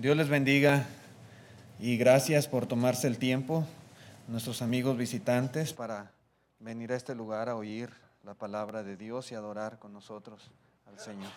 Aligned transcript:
Dios 0.00 0.16
les 0.16 0.30
bendiga 0.30 0.86
y 1.78 1.98
gracias 1.98 2.48
por 2.48 2.64
tomarse 2.64 3.06
el 3.06 3.18
tiempo, 3.18 3.66
nuestros 4.28 4.62
amigos 4.62 4.96
visitantes, 4.96 5.74
para 5.74 6.10
venir 6.58 6.90
a 6.92 6.96
este 6.96 7.14
lugar 7.14 7.50
a 7.50 7.54
oír 7.54 7.90
la 8.24 8.32
palabra 8.32 8.82
de 8.82 8.96
Dios 8.96 9.30
y 9.30 9.34
adorar 9.34 9.78
con 9.78 9.92
nosotros 9.92 10.50
al 10.86 10.98
Señor. 10.98 11.30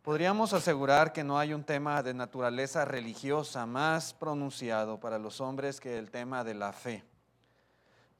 Podríamos 0.00 0.54
asegurar 0.54 1.12
que 1.12 1.22
no 1.22 1.38
hay 1.38 1.52
un 1.52 1.64
tema 1.64 2.02
de 2.02 2.14
naturaleza 2.14 2.86
religiosa 2.86 3.66
más 3.66 4.14
pronunciado 4.14 4.98
para 4.98 5.18
los 5.18 5.42
hombres 5.42 5.80
que 5.80 5.98
el 5.98 6.10
tema 6.10 6.44
de 6.44 6.54
la 6.54 6.72
fe. 6.72 7.04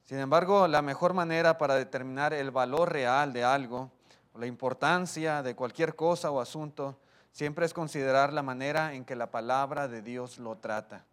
Sin 0.05 0.19
embargo, 0.19 0.69
la 0.69 0.83
mejor 0.83 1.15
manera 1.15 1.57
para 1.57 1.77
determinar 1.77 2.35
el 2.35 2.51
valor 2.51 2.93
real 2.93 3.33
de 3.33 3.43
algo, 3.43 3.91
la 4.35 4.45
importancia 4.45 5.43
de 5.43 5.57
cualquier 5.57 5.97
cosa 5.97 6.31
o 6.31 6.43
asunto, 6.43 6.99
siempre 7.33 7.67
es 7.67 7.75
considerar 7.75 8.33
la 8.33 8.43
manera 8.43 8.95
en 8.95 9.05
que 9.05 9.17
la 9.17 9.31
palabra 9.31 9.89
de 9.89 10.03
Dios 10.03 10.39
lo 10.39 10.57
trata. 10.57 11.05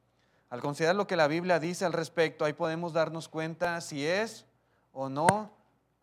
Al 0.50 0.62
considerar 0.62 0.96
lo 0.96 1.08
que 1.08 1.16
la 1.16 1.28
Biblia 1.28 1.60
dice 1.60 1.86
al 1.86 1.94
respecto, 1.94 2.46
ahí 2.46 2.54
podemos 2.54 2.94
darnos 2.94 3.28
cuenta 3.28 3.82
si 3.82 4.05
es 4.05 4.46
o 4.94 5.10
no 5.10 5.52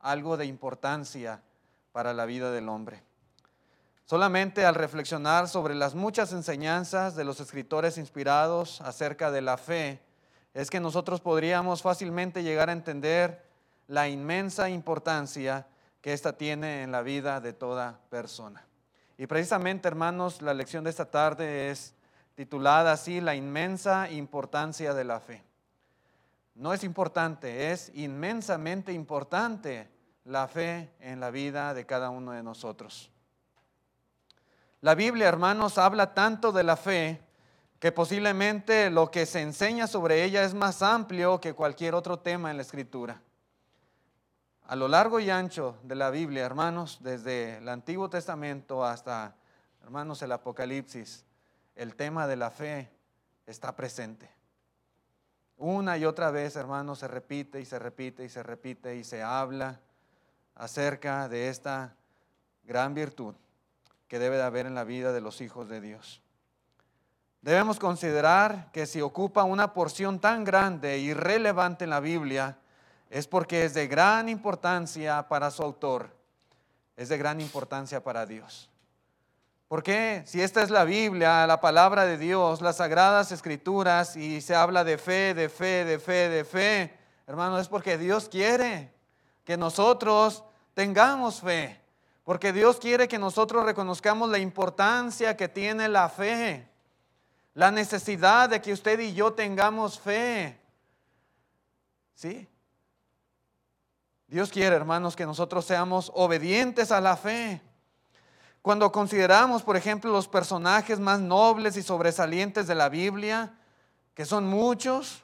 algo 0.01 0.37
de 0.37 0.47
importancia 0.47 1.43
para 1.93 2.13
la 2.13 2.27
vida 2.27 2.51
del 2.51 2.69
hombre. 2.69 3.03
Solamente 4.05 4.67
al 4.67 4.75
reflexionar 4.75 5.49
sobre 5.49 5.75
las 5.75 5.95
muchas 5.95 6.33
enseñanzas 6.33 7.15
de 7.15 7.25
los 7.25 7.41
escritores 7.41 7.99
inspirados 7.99 8.81
acerca 8.81 9.31
de 9.31 9.41
la 9.41 9.57
fe, 9.57 10.03
es 10.55 10.69
que 10.69 10.81
nosotros 10.81 11.21
podríamos 11.21 11.81
fácilmente 11.81 12.43
llegar 12.43 12.69
a 12.69 12.73
entender 12.73 13.43
la 13.89 14.09
inmensa 14.09 14.69
importancia 14.69 15.67
que 16.03 16.13
ésta 16.13 16.37
tiene 16.37 16.83
en 16.83 16.93
la 16.93 17.03
vida 17.03 17.41
de 17.41 17.53
toda 17.53 18.01
persona. 18.11 18.67
Y 19.19 19.27
precisamente, 19.27 19.89
hermanos, 19.89 20.43
la 20.43 20.55
lección 20.55 20.85
de 20.85 20.91
esta 20.91 21.11
tarde 21.11 21.71
es 21.71 21.95
titulada 22.35 22.93
así, 22.93 23.21
La 23.21 23.35
inmensa 23.35 24.11
importancia 24.11 24.95
de 24.95 25.05
la 25.05 25.21
fe. 25.21 25.43
No 26.55 26.73
es 26.75 26.85
importante, 26.85 27.73
es 27.73 27.91
inmensamente 27.95 28.93
importante 28.93 29.89
la 30.25 30.49
fe 30.49 30.91
en 31.01 31.21
la 31.21 31.31
vida 31.31 31.75
de 31.75 31.87
cada 31.87 32.11
uno 32.11 32.33
de 32.33 32.43
nosotros. 32.43 33.11
La 34.81 34.95
Biblia, 34.95 35.29
hermanos, 35.29 35.79
habla 35.79 36.13
tanto 36.15 36.53
de 36.53 36.65
la 36.65 36.77
fe 36.77 37.21
que 37.79 37.93
posiblemente 37.93 38.91
lo 38.91 39.11
que 39.11 39.27
se 39.27 39.41
enseña 39.41 39.87
sobre 39.87 40.25
ella 40.25 40.45
es 40.45 40.55
más 40.55 40.83
amplio 40.83 41.41
que 41.41 41.55
cualquier 41.55 41.95
otro 41.95 42.19
tema 42.19 42.51
en 42.51 42.57
la 42.57 42.63
escritura. 42.63 43.21
A 44.67 44.77
lo 44.77 44.89
largo 44.89 45.21
y 45.21 45.29
ancho 45.29 45.77
de 45.83 45.95
la 45.95 46.11
Biblia, 46.11 46.47
hermanos, 46.47 46.99
desde 47.03 47.59
el 47.59 47.69
Antiguo 47.69 48.09
Testamento 48.09 48.85
hasta, 48.85 49.35
hermanos, 49.83 50.23
el 50.23 50.33
Apocalipsis, 50.33 51.25
el 51.75 51.95
tema 51.97 52.27
de 52.27 52.37
la 52.37 52.51
fe 52.51 52.91
está 53.47 53.75
presente. 53.75 54.31
Una 55.57 55.99
y 55.99 56.05
otra 56.05 56.31
vez, 56.31 56.57
hermanos, 56.57 57.01
se 57.01 57.09
repite 57.09 57.61
y 57.61 57.65
se 57.65 57.79
repite 57.79 58.25
y 58.25 58.29
se 58.29 58.43
repite 58.43 58.97
y 58.97 59.05
se 59.05 59.23
habla 59.23 59.81
acerca 60.55 61.29
de 61.29 61.49
esta 61.49 61.95
gran 62.65 62.95
virtud 62.95 63.35
que 64.09 64.19
debe 64.19 64.37
de 64.37 64.43
haber 64.43 64.67
en 64.67 64.75
la 64.75 64.85
vida 64.85 65.13
de 65.13 65.21
los 65.21 65.41
hijos 65.41 65.69
de 65.69 65.81
Dios. 65.81 66.23
Debemos 67.41 67.79
considerar 67.79 68.71
que 68.71 68.87
si 68.87 69.01
ocupa 69.01 69.43
una 69.43 69.73
porción 69.73 70.21
tan 70.21 70.45
grande 70.45 70.99
y 70.99 71.13
relevante 71.13 71.85
en 71.85 71.91
la 71.91 72.01
Biblia, 72.01 72.59
es 73.13 73.27
porque 73.27 73.67
es 73.67 73.75
de 73.75 73.87
gran 73.89 74.31
importancia 74.31 75.29
para 75.29 75.51
su 75.51 75.63
autor, 75.63 76.09
es 76.97 77.11
de 77.11 77.19
gran 77.19 77.43
importancia 77.43 78.03
para 78.03 78.25
Dios. 78.25 78.71
¿Por 79.69 79.83
qué? 79.83 80.23
Si 80.25 80.41
esta 80.41 80.63
es 80.63 80.71
la 80.71 80.85
Biblia, 80.85 81.47
la 81.47 81.61
palabra 81.61 82.07
de 82.07 82.17
Dios, 82.17 82.63
las 82.63 82.79
sagradas 82.79 83.31
escrituras, 83.31 84.17
y 84.17 84.41
se 84.41 84.55
habla 84.55 84.83
de 84.83 84.97
fe, 84.97 85.35
de 85.35 85.51
fe, 85.51 85.85
de 85.85 85.99
fe, 85.99 86.31
de 86.31 86.45
fe, 86.47 86.99
hermano, 87.27 87.59
es 87.59 87.69
porque 87.69 87.99
Dios 87.99 88.31
quiere 88.31 88.91
que 89.45 89.59
nosotros 89.59 90.43
tengamos 90.73 91.43
fe, 91.43 91.79
porque 92.25 92.51
Dios 92.55 92.79
quiere 92.79 93.09
que 93.09 93.19
nosotros 93.19 93.67
reconozcamos 93.67 94.31
la 94.31 94.39
importancia 94.39 95.37
que 95.37 95.49
tiene 95.49 95.87
la 95.87 96.09
fe. 96.09 96.67
La 97.53 97.71
necesidad 97.71 98.49
de 98.49 98.63
que 98.63 98.73
usted 98.73 98.99
y 99.01 99.13
yo 99.13 99.35
tengamos 99.35 100.01
fe. 100.01 100.59
¿Sí? 102.15 102.49
Dios 104.33 104.49
quiere, 104.49 104.75
hermanos, 104.75 105.15
que 105.15 105.27
nosotros 105.27 105.67
seamos 105.67 106.11
obedientes 106.15 106.91
a 106.91 107.03
la 107.03 107.19
fe. 107.19 107.61
Cuando 108.63 108.91
consideramos, 108.91 109.63
por 109.63 109.77
ejemplo, 109.77 110.11
los 110.11 110.27
personajes 110.27 110.99
más 110.99 111.21
nobles 111.21 111.77
y 111.77 111.83
sobresalientes 111.83 112.67
de 112.67 112.75
la 112.75 112.89
Biblia, 112.89 113.53
que 114.15 114.25
son 114.25 114.47
muchos, 114.47 115.23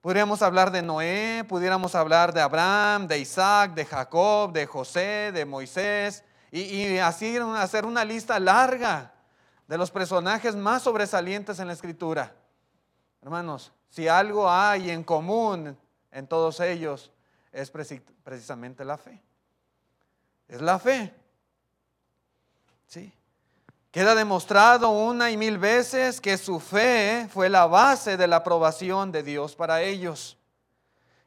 podríamos 0.00 0.40
hablar 0.40 0.70
de 0.70 0.82
Noé, 0.82 1.44
pudiéramos 1.48 1.96
hablar 1.96 2.32
de 2.32 2.42
Abraham, 2.42 3.08
de 3.08 3.18
Isaac, 3.18 3.74
de 3.74 3.84
Jacob, 3.84 4.52
de 4.52 4.66
José, 4.66 5.32
de 5.32 5.44
Moisés, 5.44 6.22
y, 6.52 6.60
y 6.60 6.98
así 6.98 7.36
hacer 7.56 7.84
una 7.84 8.04
lista 8.04 8.38
larga 8.38 9.14
de 9.66 9.76
los 9.76 9.90
personajes 9.90 10.54
más 10.54 10.84
sobresalientes 10.84 11.58
en 11.58 11.66
la 11.66 11.72
escritura. 11.72 12.32
Hermanos, 13.20 13.72
si 13.88 14.06
algo 14.06 14.48
hay 14.48 14.90
en 14.90 15.02
común 15.02 15.76
en 16.12 16.28
todos 16.28 16.60
ellos, 16.60 17.10
es 17.54 17.70
precisamente 17.70 18.84
la 18.84 18.98
fe. 18.98 19.22
Es 20.48 20.60
la 20.60 20.78
fe. 20.78 21.14
¿Sí? 22.86 23.12
Queda 23.90 24.14
demostrado 24.16 24.90
una 24.90 25.30
y 25.30 25.36
mil 25.36 25.56
veces 25.56 26.20
que 26.20 26.36
su 26.36 26.58
fe 26.58 27.28
fue 27.30 27.48
la 27.48 27.66
base 27.66 28.16
de 28.16 28.26
la 28.26 28.36
aprobación 28.36 29.12
de 29.12 29.22
Dios 29.22 29.54
para 29.54 29.82
ellos. 29.82 30.36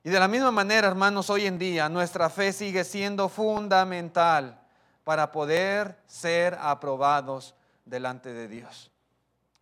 Y 0.03 0.09
de 0.09 0.19
la 0.19 0.27
misma 0.27 0.51
manera, 0.51 0.87
hermanos, 0.87 1.29
hoy 1.29 1.45
en 1.45 1.57
día 1.57 1.87
nuestra 1.87 2.29
fe 2.29 2.51
sigue 2.51 2.83
siendo 2.83 3.29
fundamental 3.29 4.59
para 5.05 5.31
poder 5.31 5.97
ser 6.07 6.57
aprobados 6.59 7.55
delante 7.85 8.33
de 8.33 8.49
Dios. 8.49 8.91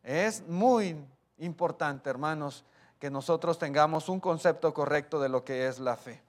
Es 0.02 0.48
muy 0.48 0.98
importante, 1.38 2.10
hermanos, 2.10 2.66
que 3.00 3.12
nosotros 3.12 3.60
tengamos 3.60 4.10
un 4.10 4.20
concepto 4.20 4.74
correcto 4.74 5.20
de 5.20 5.30
lo 5.30 5.44
que 5.44 5.68
es 5.68 5.78
la 5.78 5.96
fe. 5.96 6.25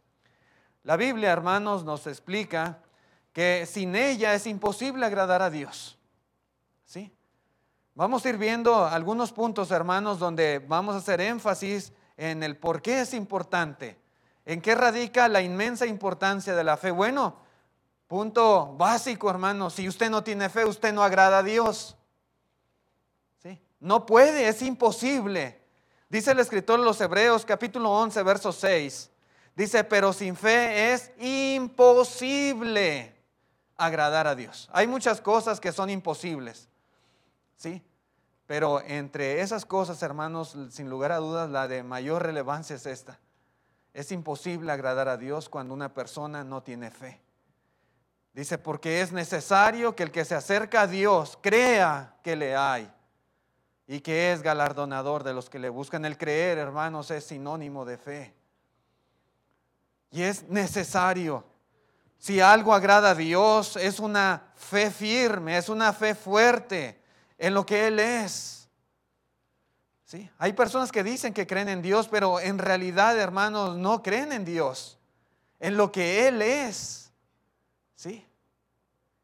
La 0.87 0.97
Biblia, 0.97 1.33
hermanos, 1.33 1.85
nos 1.85 2.07
explica 2.07 2.79
que 3.33 3.67
sin 3.67 3.97
ella 3.97 4.35
es 4.35 4.47
imposible 4.47 5.05
agradar 5.05 5.43
a 5.43 5.51
Dios. 5.51 5.99
¿Sí? 6.85 7.13
Vamos 7.95 8.25
a 8.25 8.29
ir 8.29 8.39
viendo 8.39 8.87
algunos 8.87 9.33
puntos, 9.33 9.73
hermanos, 9.73 10.21
donde 10.21 10.61
vamos 10.61 10.95
a 10.95 10.99
hacer 10.99 11.21
énfasis 11.21 11.93
en 12.17 12.45
el 12.45 12.57
por 12.57 12.81
qué 12.83 13.01
es 13.01 13.15
importante, 13.15 13.99
en 14.45 14.63
qué 14.63 14.77
radica 14.77 15.29
la 15.29 15.43
inmensa 15.43 15.87
importancia 15.87 16.55
de 16.55 16.63
la 16.63 16.77
fe. 16.77 16.93
Bueno, 16.93 17.45
Punto 18.07 18.73
básico, 18.77 19.29
hermano. 19.29 19.69
Si 19.69 19.89
usted 19.89 20.09
no 20.11 20.23
tiene 20.23 20.49
fe, 20.49 20.65
usted 20.65 20.93
no 20.93 21.03
agrada 21.03 21.39
a 21.39 21.43
Dios. 21.43 21.97
¿Sí? 23.43 23.61
No 23.81 24.07
puede, 24.07 24.47
es 24.47 24.63
imposible. 24.63 25.61
Dice 26.09 26.31
el 26.31 26.39
escritor 26.39 26.79
de 26.79 26.85
los 26.85 27.01
Hebreos, 27.01 27.45
capítulo 27.45 27.91
11, 27.91 28.23
verso 28.23 28.53
6. 28.53 29.11
Dice, 29.57 29.83
pero 29.85 30.13
sin 30.13 30.37
fe 30.37 30.93
es 30.93 31.11
imposible 31.19 33.17
agradar 33.77 34.27
a 34.27 34.35
Dios. 34.35 34.69
Hay 34.71 34.87
muchas 34.87 35.23
cosas 35.23 35.59
que 35.61 35.73
son 35.73 35.89
imposibles. 35.89 36.69
¿Sí? 37.57 37.83
Pero 38.47 38.83
entre 38.83 39.41
esas 39.41 39.65
cosas, 39.65 40.03
hermanos, 40.03 40.55
sin 40.71 40.91
lugar 40.91 41.11
a 41.11 41.17
dudas, 41.17 41.49
la 41.51 41.67
de 41.69 41.83
mayor 41.83 42.23
relevancia 42.23 42.77
es 42.77 42.85
esta. 42.85 43.19
Es 43.95 44.13
imposible 44.13 44.71
agradar 44.71 45.09
a 45.09 45.17
Dios 45.17 45.49
cuando 45.49 45.73
una 45.73 45.95
persona 45.95 46.45
no 46.45 46.63
tiene 46.63 46.91
fe. 46.91 47.23
Dice, 48.35 48.59
porque 48.59 49.01
es 49.01 49.11
necesario 49.11 49.97
que 49.97 50.03
el 50.03 50.13
que 50.13 50.27
se 50.27 50.35
acerca 50.35 50.83
a 50.83 50.87
Dios 50.87 51.39
crea 51.41 52.19
que 52.23 52.37
le 52.37 52.55
hay 52.55 52.93
y 53.87 54.01
que 54.01 54.33
es 54.33 54.43
galardonador 54.43 55.25
de 55.25 55.33
los 55.33 55.49
que 55.49 55.59
le 55.59 55.71
buscan. 55.71 56.05
El 56.05 56.19
creer, 56.19 56.59
hermanos, 56.59 57.11
es 57.11 57.25
sinónimo 57.25 57.87
de 57.87 57.97
fe. 57.97 58.36
Y 60.11 60.23
es 60.23 60.45
necesario. 60.45 61.45
Si 62.19 62.41
algo 62.41 62.75
agrada 62.75 63.11
a 63.11 63.15
Dios, 63.15 63.77
es 63.77 64.01
una 64.01 64.53
fe 64.57 64.91
firme, 64.91 65.59
es 65.59 65.69
una 65.69 65.93
fe 65.93 66.15
fuerte 66.15 67.01
en 67.39 67.55
lo 67.55 67.67
que 67.67 67.87
Él 67.87 67.99
es. 67.99 68.69
¿Sí? 70.05 70.31
Hay 70.39 70.53
personas 70.53 70.93
que 70.93 71.03
dicen 71.03 71.35
que 71.35 71.47
creen 71.47 71.69
en 71.69 71.83
Dios, 71.83 72.09
pero 72.09 72.41
en 72.41 72.59
realidad, 72.59 73.19
hermanos, 73.19 73.77
no 73.77 74.03
creen 74.03 74.33
en 74.33 74.45
Dios, 74.45 74.99
en 75.59 75.77
lo 75.77 75.91
que 75.91 76.29
Él 76.29 76.43
es. 76.43 77.11
¿Sí? 77.97 78.25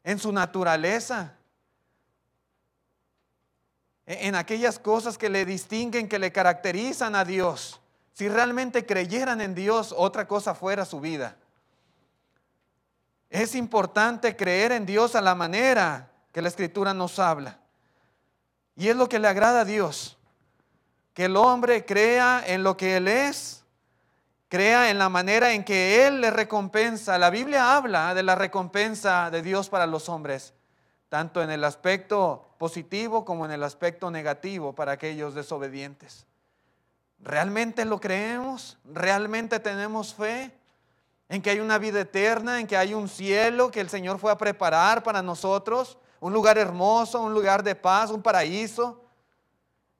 En 0.03 0.19
su 0.19 0.31
naturaleza. 0.31 1.37
E-, 4.05 4.27
en 4.27 4.35
aquellas 4.35 4.79
cosas 4.79 5.17
que 5.17 5.29
le 5.29 5.45
distinguen, 5.45 6.09
que 6.09 6.19
le 6.19 6.31
caracterizan 6.31 7.15
a 7.15 7.23
Dios. 7.25 7.79
Si 8.13 8.29
realmente 8.29 8.85
creyeran 8.85 9.41
en 9.41 9.55
Dios, 9.55 9.93
otra 9.97 10.27
cosa 10.27 10.53
fuera 10.53 10.85
su 10.85 10.99
vida. 10.99 11.35
Es 13.29 13.55
importante 13.55 14.35
creer 14.35 14.71
en 14.71 14.85
Dios 14.85 15.15
a 15.15 15.21
la 15.21 15.33
manera 15.33 16.11
que 16.31 16.41
la 16.41 16.49
Escritura 16.49 16.93
nos 16.93 17.17
habla. 17.17 17.57
Y 18.75 18.89
es 18.89 18.95
lo 18.95 19.09
que 19.09 19.17
le 19.17 19.27
agrada 19.27 19.61
a 19.61 19.65
Dios. 19.65 20.17
Que 21.15 21.25
el 21.25 21.35
hombre 21.35 21.85
crea 21.85 22.43
en 22.45 22.61
lo 22.61 22.77
que 22.77 22.97
Él 22.97 23.07
es, 23.07 23.63
crea 24.47 24.91
en 24.91 24.99
la 24.99 25.09
manera 25.09 25.53
en 25.53 25.63
que 25.63 26.05
Él 26.05 26.21
le 26.21 26.29
recompensa. 26.29 27.17
La 27.17 27.31
Biblia 27.31 27.75
habla 27.75 28.13
de 28.13 28.21
la 28.21 28.35
recompensa 28.35 29.31
de 29.31 29.41
Dios 29.41 29.69
para 29.69 29.87
los 29.87 30.09
hombres, 30.09 30.53
tanto 31.09 31.41
en 31.41 31.49
el 31.49 31.63
aspecto 31.63 32.53
positivo 32.59 33.25
como 33.25 33.45
en 33.45 33.51
el 33.51 33.63
aspecto 33.63 34.11
negativo 34.11 34.73
para 34.73 34.91
aquellos 34.91 35.33
desobedientes. 35.33 36.27
¿Realmente 37.23 37.85
lo 37.85 37.99
creemos? 37.99 38.77
¿Realmente 38.85 39.59
tenemos 39.59 40.13
fe? 40.13 40.51
en 41.33 41.41
que 41.41 41.49
hay 41.49 41.59
una 41.59 41.79
vida 41.79 42.01
eterna, 42.01 42.59
en 42.59 42.67
que 42.67 42.77
hay 42.77 42.93
un 42.93 43.09
cielo 43.09 43.71
que 43.71 43.81
el 43.81 43.89
Señor 43.89 44.19
fue 44.19 44.31
a 44.31 44.37
preparar 44.37 45.01
para 45.01 45.23
nosotros, 45.23 45.97
un 46.19 46.31
lugar 46.31 46.59
hermoso, 46.59 47.21
un 47.23 47.33
lugar 47.33 47.63
de 47.63 47.73
paz, 47.73 48.11
un 48.11 48.21
paraíso. 48.21 49.01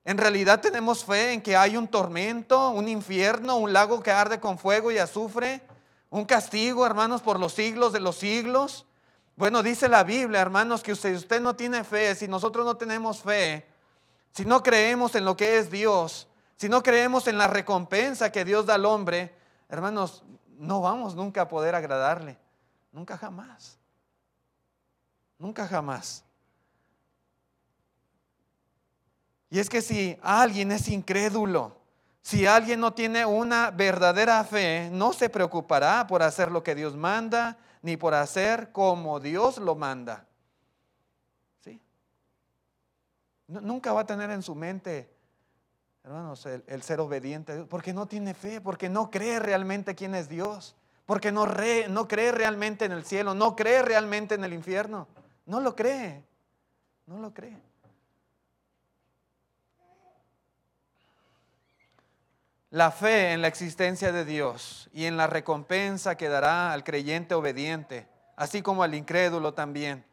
En 0.04 0.16
realidad 0.16 0.60
tenemos 0.60 1.04
fe 1.04 1.32
en 1.32 1.42
que 1.42 1.56
hay 1.56 1.76
un 1.76 1.88
tormento, 1.88 2.70
un 2.70 2.86
infierno, 2.86 3.56
un 3.56 3.72
lago 3.72 4.00
que 4.00 4.12
arde 4.12 4.38
con 4.38 4.58
fuego 4.58 4.92
y 4.92 4.98
azufre, 4.98 5.60
un 6.08 6.24
castigo, 6.24 6.86
hermanos, 6.86 7.20
por 7.20 7.40
los 7.40 7.52
siglos 7.54 7.92
de 7.92 7.98
los 7.98 8.14
siglos. 8.14 8.86
Bueno, 9.34 9.64
dice 9.64 9.88
la 9.88 10.04
Biblia, 10.04 10.40
hermanos, 10.40 10.84
que 10.84 10.92
usted, 10.92 11.16
usted 11.16 11.40
no 11.40 11.56
tiene 11.56 11.82
fe, 11.82 12.14
si 12.14 12.28
nosotros 12.28 12.64
no 12.64 12.76
tenemos 12.76 13.22
fe, 13.22 13.66
si 14.30 14.44
no 14.44 14.62
creemos 14.62 15.16
en 15.16 15.24
lo 15.24 15.36
que 15.36 15.58
es 15.58 15.68
Dios, 15.68 16.28
si 16.56 16.68
no 16.68 16.82
creemos 16.82 17.26
en 17.26 17.38
la 17.38 17.46
recompensa 17.46 18.30
que 18.30 18.44
Dios 18.44 18.66
da 18.66 18.74
al 18.74 18.86
hombre, 18.86 19.34
hermanos, 19.68 20.22
no 20.58 20.80
vamos 20.80 21.14
nunca 21.14 21.42
a 21.42 21.48
poder 21.48 21.74
agradarle. 21.74 22.38
Nunca 22.92 23.18
jamás. 23.18 23.78
Nunca 25.38 25.66
jamás. 25.66 26.24
Y 29.50 29.58
es 29.58 29.68
que 29.68 29.82
si 29.82 30.18
alguien 30.22 30.72
es 30.72 30.88
incrédulo, 30.88 31.76
si 32.22 32.46
alguien 32.46 32.80
no 32.80 32.92
tiene 32.92 33.26
una 33.26 33.70
verdadera 33.70 34.42
fe, 34.44 34.88
no 34.90 35.12
se 35.12 35.28
preocupará 35.28 36.06
por 36.06 36.22
hacer 36.22 36.50
lo 36.50 36.62
que 36.62 36.74
Dios 36.74 36.96
manda, 36.96 37.58
ni 37.82 37.96
por 37.96 38.14
hacer 38.14 38.72
como 38.72 39.20
Dios 39.20 39.58
lo 39.58 39.74
manda. 39.74 40.26
¿Sí? 41.62 41.80
Nunca 43.46 43.92
va 43.92 44.00
a 44.00 44.06
tener 44.06 44.30
en 44.30 44.42
su 44.42 44.54
mente 44.54 45.13
hermanos, 46.04 46.44
el, 46.44 46.82
ser 46.82 47.00
obediente 47.00 47.52
a 47.52 47.54
Dios, 47.56 47.68
porque 47.68 47.94
no 47.94 48.06
tiene 48.06 48.34
fe, 48.34 48.60
porque 48.60 48.90
no 48.90 49.10
cree 49.10 49.38
realmente 49.40 49.94
quién 49.94 50.14
es 50.14 50.28
Dios, 50.28 50.76
porque 51.06 51.32
no, 51.32 51.46
no 51.88 52.08
cree 52.08 52.30
realmente 52.30 52.84
en 52.84 52.92
el 52.92 53.04
cielo, 53.04 53.34
no 53.34 53.56
cree 53.56 53.82
realmente 53.82 54.34
en 54.34 54.44
el 54.44 54.52
infierno, 54.52 55.08
no 55.46 55.60
lo 55.60 55.74
cree, 55.74 56.22
no 57.06 57.18
lo 57.18 57.32
cree. 57.32 57.56
La 62.68 62.90
fe 62.90 63.32
en 63.32 63.40
la 63.40 63.48
existencia 63.48 64.12
de 64.12 64.24
Dios 64.24 64.90
y 64.92 65.06
en 65.06 65.16
la 65.16 65.26
recompensa 65.26 66.16
que 66.16 66.28
dará 66.28 66.72
al 66.72 66.84
creyente 66.84 67.34
obediente, 67.34 68.08
así 68.36 68.60
como 68.60 68.82
al 68.82 68.94
incrédulo 68.94 69.54
también, 69.54 70.04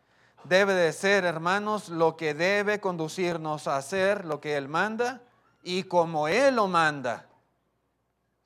debe 0.46 0.74
de 0.74 0.94
ser, 0.94 1.26
hermanos, 1.26 1.90
lo 1.90 2.16
que 2.16 2.34
debe 2.34 2.80
conducirnos 2.80 3.68
a 3.68 3.76
hacer 3.76 4.24
lo 4.26 4.40
que 4.40 4.56
Él 4.56 4.70
manda 4.70 5.22
y 5.64 5.84
como 5.84 6.28
Él 6.28 6.56
lo 6.56 6.68
manda. 6.68 7.26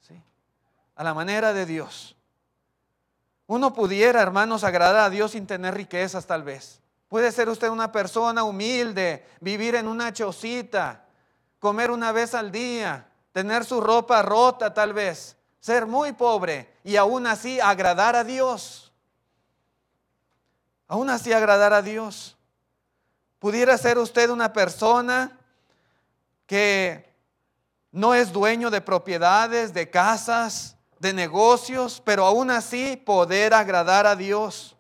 ¿sí? 0.02 0.22
A 0.96 1.04
la 1.04 1.14
manera 1.14 1.54
de 1.54 1.66
Dios. 1.66 2.16
Uno 3.48 3.74
pudiera, 3.74 4.22
hermanos, 4.22 4.64
agradar 4.64 5.06
a 5.06 5.10
Dios 5.10 5.32
sin 5.32 5.46
tener 5.46 5.76
riquezas 5.76 6.26
tal 6.26 6.44
vez. 6.44 6.82
Puede 7.08 7.32
ser 7.32 7.48
usted 7.50 7.70
una 7.70 7.92
persona 7.92 8.44
humilde, 8.44 9.26
vivir 9.40 9.76
en 9.76 9.88
una 9.88 10.12
chocita, 10.12 11.06
comer 11.60 11.92
una 11.92 12.12
vez 12.12 12.34
al 12.34 12.52
día, 12.52 13.08
tener 13.32 13.64
su 13.64 13.82
ropa 13.82 14.22
rota 14.22 14.74
tal 14.74 14.94
vez, 14.94 15.38
ser 15.60 15.86
muy 15.86 16.14
pobre 16.14 16.74
y 16.84 16.96
aún 16.96 17.28
así 17.28 17.60
agradar 17.60 18.16
a 18.16 18.24
Dios. 18.24 18.92
Aún 20.88 21.10
así 21.10 21.34
agradar 21.34 21.74
a 21.74 21.82
Dios. 21.82 22.38
Pudiera 23.40 23.78
ser 23.78 23.98
usted 23.98 24.30
una 24.30 24.54
persona 24.54 25.40
que 26.46 27.14
no 27.92 28.14
es 28.14 28.32
dueño 28.32 28.70
de 28.70 28.82
propiedades, 28.82 29.74
de 29.74 29.90
casas, 29.90 30.76
de 31.00 31.14
negocios, 31.14 32.02
pero 32.04 32.26
aún 32.26 32.52
así 32.52 32.98
poder 32.98 33.54
agradar 33.54 34.06
a 34.06 34.16
Dios. 34.16 34.76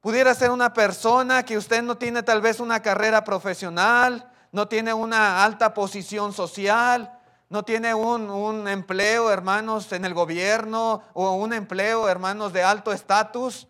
Pudiera 0.00 0.34
ser 0.34 0.50
una 0.50 0.72
persona 0.72 1.44
que 1.44 1.56
usted 1.56 1.82
no 1.82 1.96
tiene 1.96 2.22
tal 2.22 2.40
vez 2.40 2.60
una 2.60 2.80
carrera 2.80 3.24
profesional, 3.24 4.30
no 4.50 4.68
tiene 4.68 4.92
una 4.92 5.44
alta 5.44 5.72
posición 5.72 6.32
social, 6.32 7.18
no 7.48 7.64
tiene 7.64 7.94
un, 7.94 8.28
un 8.30 8.66
empleo, 8.68 9.30
hermanos, 9.30 9.92
en 9.92 10.04
el 10.04 10.14
gobierno 10.14 11.02
o 11.12 11.34
un 11.34 11.52
empleo, 11.52 12.08
hermanos, 12.08 12.52
de 12.52 12.62
alto 12.62 12.92
estatus. 12.92 13.68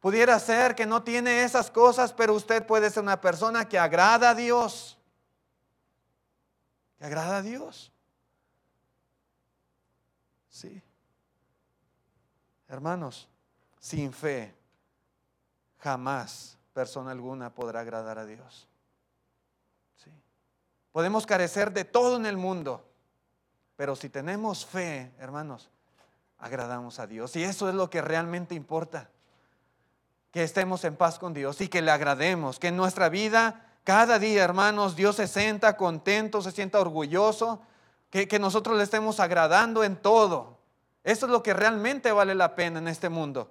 Pudiera 0.00 0.38
ser 0.38 0.74
que 0.74 0.86
no 0.86 1.02
tiene 1.02 1.42
esas 1.42 1.70
cosas, 1.70 2.12
pero 2.12 2.34
usted 2.34 2.64
puede 2.64 2.90
ser 2.90 3.02
una 3.02 3.20
persona 3.20 3.68
que 3.68 3.78
agrada 3.78 4.30
a 4.30 4.34
Dios 4.34 4.96
que 7.00 7.06
agrada 7.06 7.38
a 7.38 7.42
Dios. 7.42 7.90
Sí. 10.50 10.82
Hermanos, 12.68 13.26
sin 13.78 14.12
fe, 14.12 14.54
jamás 15.78 16.58
persona 16.74 17.12
alguna 17.12 17.54
podrá 17.54 17.80
agradar 17.80 18.18
a 18.18 18.26
Dios. 18.26 18.68
Sí. 19.96 20.10
Podemos 20.92 21.24
carecer 21.24 21.72
de 21.72 21.86
todo 21.86 22.18
en 22.18 22.26
el 22.26 22.36
mundo, 22.36 22.86
pero 23.76 23.96
si 23.96 24.10
tenemos 24.10 24.66
fe, 24.66 25.10
hermanos, 25.18 25.70
agradamos 26.36 26.98
a 26.98 27.06
Dios. 27.06 27.34
Y 27.34 27.44
eso 27.44 27.70
es 27.70 27.74
lo 27.74 27.88
que 27.88 28.02
realmente 28.02 28.54
importa. 28.54 29.08
Que 30.32 30.42
estemos 30.42 30.84
en 30.84 30.96
paz 30.96 31.18
con 31.18 31.32
Dios 31.32 31.62
y 31.62 31.68
que 31.68 31.80
le 31.80 31.92
agrademos, 31.92 32.58
que 32.58 32.68
en 32.68 32.76
nuestra 32.76 33.08
vida 33.08 33.69
cada 33.84 34.18
día, 34.18 34.44
hermanos, 34.44 34.96
Dios 34.96 35.16
se 35.16 35.26
sienta 35.26 35.76
contento, 35.76 36.42
se 36.42 36.52
sienta 36.52 36.80
orgulloso, 36.80 37.60
que, 38.10 38.28
que 38.28 38.38
nosotros 38.38 38.76
le 38.76 38.84
estemos 38.84 39.20
agradando 39.20 39.84
en 39.84 39.96
todo. 39.96 40.58
Eso 41.04 41.26
es 41.26 41.32
lo 41.32 41.42
que 41.42 41.54
realmente 41.54 42.12
vale 42.12 42.34
la 42.34 42.54
pena 42.54 42.78
en 42.78 42.88
este 42.88 43.08
mundo. 43.08 43.50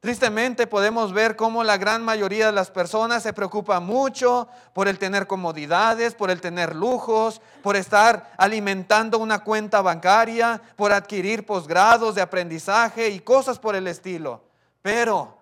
Tristemente 0.00 0.66
podemos 0.66 1.12
ver 1.12 1.36
cómo 1.36 1.62
la 1.62 1.76
gran 1.76 2.02
mayoría 2.02 2.46
de 2.46 2.52
las 2.52 2.70
personas 2.70 3.22
se 3.22 3.34
preocupa 3.34 3.80
mucho 3.80 4.48
por 4.72 4.88
el 4.88 4.98
tener 4.98 5.26
comodidades, 5.26 6.14
por 6.14 6.30
el 6.30 6.40
tener 6.40 6.74
lujos, 6.74 7.42
por 7.62 7.76
estar 7.76 8.32
alimentando 8.38 9.18
una 9.18 9.40
cuenta 9.40 9.82
bancaria, 9.82 10.62
por 10.76 10.92
adquirir 10.92 11.44
posgrados 11.44 12.14
de 12.14 12.22
aprendizaje 12.22 13.10
y 13.10 13.20
cosas 13.20 13.58
por 13.58 13.76
el 13.76 13.86
estilo, 13.86 14.42
pero 14.80 15.36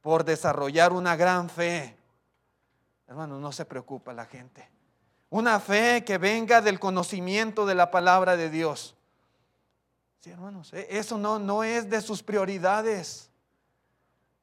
por 0.00 0.24
desarrollar 0.24 0.94
una 0.94 1.14
gran 1.14 1.50
fe, 1.50 1.97
Hermanos, 3.08 3.40
no 3.40 3.52
se 3.52 3.64
preocupa 3.64 4.12
la 4.12 4.26
gente. 4.26 4.68
Una 5.30 5.58
fe 5.60 6.04
que 6.04 6.18
venga 6.18 6.60
del 6.60 6.78
conocimiento 6.78 7.64
de 7.64 7.74
la 7.74 7.90
palabra 7.90 8.36
de 8.36 8.50
Dios. 8.50 8.94
Sí, 10.20 10.30
hermanos, 10.30 10.72
e-, 10.74 10.86
eso 10.90 11.16
no, 11.16 11.38
no 11.38 11.64
es 11.64 11.88
de 11.88 12.02
sus 12.02 12.22
prioridades. 12.22 13.30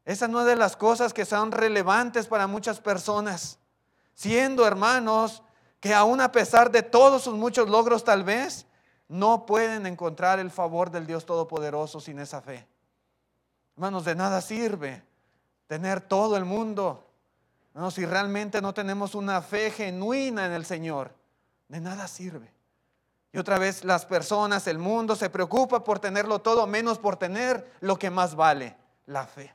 Esa 0.04 0.28
no 0.28 0.42
es 0.42 0.48
de 0.48 0.56
las 0.56 0.76
cosas 0.76 1.14
que 1.14 1.26
son 1.26 1.52
relevantes 1.52 2.28
para 2.28 2.48
muchas 2.48 2.80
personas. 2.82 3.60
Siendo 4.16 4.66
hermanos 4.66 5.44
que 5.80 5.94
aún 5.94 6.20
a 6.20 6.32
pesar 6.32 6.72
de 6.72 6.82
todos 6.82 7.24
sus 7.24 7.36
muchos 7.36 7.70
logros 7.70 8.04
tal 8.04 8.24
vez, 8.24 8.66
no 9.08 9.46
pueden 9.46 9.86
encontrar 9.86 10.40
el 10.40 10.50
favor 10.50 10.90
del 10.90 11.06
Dios 11.06 11.26
Todopoderoso 11.26 12.00
sin 12.00 12.18
esa 12.18 12.42
fe. 12.42 12.68
Hermanos, 13.76 14.06
de 14.06 14.16
nada 14.16 14.42
sirve 14.42 15.04
tener 15.68 16.02
todo 16.02 16.38
el 16.38 16.46
mundo 16.46 17.05
no, 17.76 17.92
si 17.92 18.06
realmente 18.06 18.62
no 18.62 18.74
tenemos 18.74 19.16
una 19.16 19.42
fe 19.42 19.70
genuina 19.70 20.46
en 20.46 20.54
el 20.54 20.66
Señor, 20.66 21.14
de 21.68 21.82
nada 21.82 22.08
sirve. 22.08 22.50
Y 23.34 23.38
otra 23.38 23.60
vez 23.60 23.84
las 23.84 24.06
personas, 24.06 24.66
el 24.68 24.80
mundo 24.80 25.14
se 25.18 25.30
preocupa 25.30 25.84
por 25.84 26.00
tenerlo 26.00 26.40
todo, 26.40 26.66
menos 26.68 26.98
por 26.98 27.18
tener 27.18 27.70
lo 27.82 28.00
que 28.00 28.10
más 28.10 28.36
vale, 28.36 28.78
la 29.08 29.28
fe. 29.28 29.54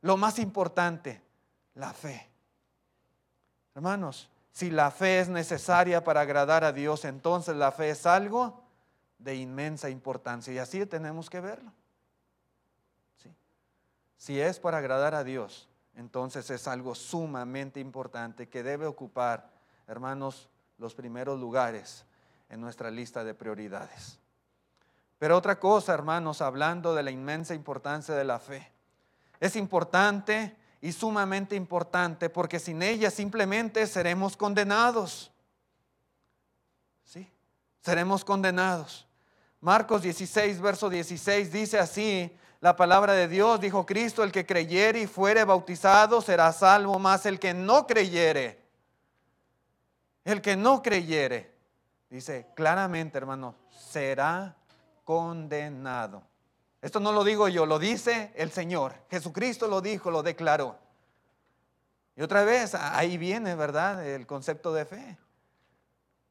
Lo 0.00 0.16
más 0.16 0.38
importante, 0.38 1.22
la 1.74 1.92
fe. 1.92 2.30
Hermanos, 3.74 4.30
si 4.50 4.70
la 4.70 4.90
fe 4.90 5.20
es 5.20 5.28
necesaria 5.28 6.02
para 6.02 6.22
agradar 6.22 6.64
a 6.64 6.72
Dios, 6.72 7.04
entonces 7.04 7.54
la 7.56 7.72
fe 7.72 7.90
es 7.90 8.06
algo 8.06 8.62
de 9.18 9.36
inmensa 9.36 9.90
importancia. 9.90 10.50
Y 10.50 10.58
así 10.58 10.86
tenemos 10.86 11.28
que 11.28 11.40
verlo. 11.40 11.70
Si 14.16 14.40
es 14.40 14.58
para 14.58 14.78
agradar 14.78 15.14
a 15.14 15.24
Dios, 15.24 15.68
entonces 15.96 16.48
es 16.50 16.66
algo 16.68 16.94
sumamente 16.94 17.80
importante 17.80 18.48
que 18.48 18.62
debe 18.62 18.86
ocupar, 18.86 19.50
hermanos, 19.86 20.48
los 20.78 20.94
primeros 20.94 21.38
lugares 21.38 22.04
en 22.48 22.60
nuestra 22.60 22.90
lista 22.90 23.24
de 23.24 23.34
prioridades. 23.34 24.18
Pero 25.18 25.36
otra 25.36 25.60
cosa, 25.60 25.94
hermanos, 25.94 26.40
hablando 26.40 26.94
de 26.94 27.02
la 27.02 27.10
inmensa 27.10 27.54
importancia 27.54 28.14
de 28.14 28.24
la 28.24 28.38
fe, 28.38 28.72
es 29.38 29.56
importante 29.56 30.56
y 30.80 30.92
sumamente 30.92 31.54
importante 31.54 32.28
porque 32.28 32.58
sin 32.58 32.82
ella 32.82 33.10
simplemente 33.10 33.86
seremos 33.86 34.36
condenados. 34.36 35.30
¿Sí? 37.04 37.30
Seremos 37.80 38.24
condenados. 38.24 39.06
Marcos 39.60 40.02
16, 40.02 40.60
verso 40.60 40.90
16 40.90 41.52
dice 41.52 41.78
así, 41.78 42.36
la 42.62 42.76
palabra 42.76 43.14
de 43.14 43.26
Dios, 43.26 43.60
dijo 43.60 43.84
Cristo, 43.84 44.22
el 44.22 44.30
que 44.30 44.46
creyere 44.46 45.00
y 45.00 45.06
fuere 45.08 45.42
bautizado 45.42 46.22
será 46.22 46.52
salvo, 46.52 46.96
más 47.00 47.26
el 47.26 47.40
que 47.40 47.52
no 47.52 47.88
creyere. 47.88 48.62
El 50.24 50.40
que 50.40 50.54
no 50.54 50.80
creyere, 50.80 51.52
dice 52.08 52.46
claramente, 52.54 53.18
hermano, 53.18 53.56
será 53.68 54.54
condenado. 55.02 56.22
Esto 56.80 57.00
no 57.00 57.10
lo 57.10 57.24
digo 57.24 57.48
yo, 57.48 57.66
lo 57.66 57.80
dice 57.80 58.32
el 58.36 58.52
Señor. 58.52 58.94
Jesucristo 59.10 59.66
lo 59.66 59.80
dijo, 59.80 60.12
lo 60.12 60.22
declaró. 60.22 60.78
Y 62.14 62.22
otra 62.22 62.44
vez, 62.44 62.76
ahí 62.76 63.18
viene, 63.18 63.56
¿verdad? 63.56 64.06
El 64.06 64.24
concepto 64.24 64.72
de 64.72 64.84
fe. 64.84 65.18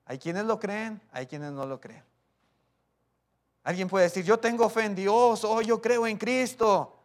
Hay 0.06 0.18
quienes 0.18 0.46
lo 0.46 0.62
creen, 0.62 1.02
hay 1.12 1.28
quienes 1.28 1.52
no 1.52 1.66
lo 1.66 1.82
creen. 1.82 2.06
Alguien 3.64 3.88
puede 3.88 4.06
decir, 4.06 4.26
yo 4.26 4.40
tengo 4.40 4.70
fe 4.70 4.86
en 4.86 4.96
Dios, 4.96 5.44
o 5.44 5.52
oh, 5.52 5.62
yo 5.62 5.82
creo 5.82 6.08
en 6.08 6.18
Cristo, 6.18 6.98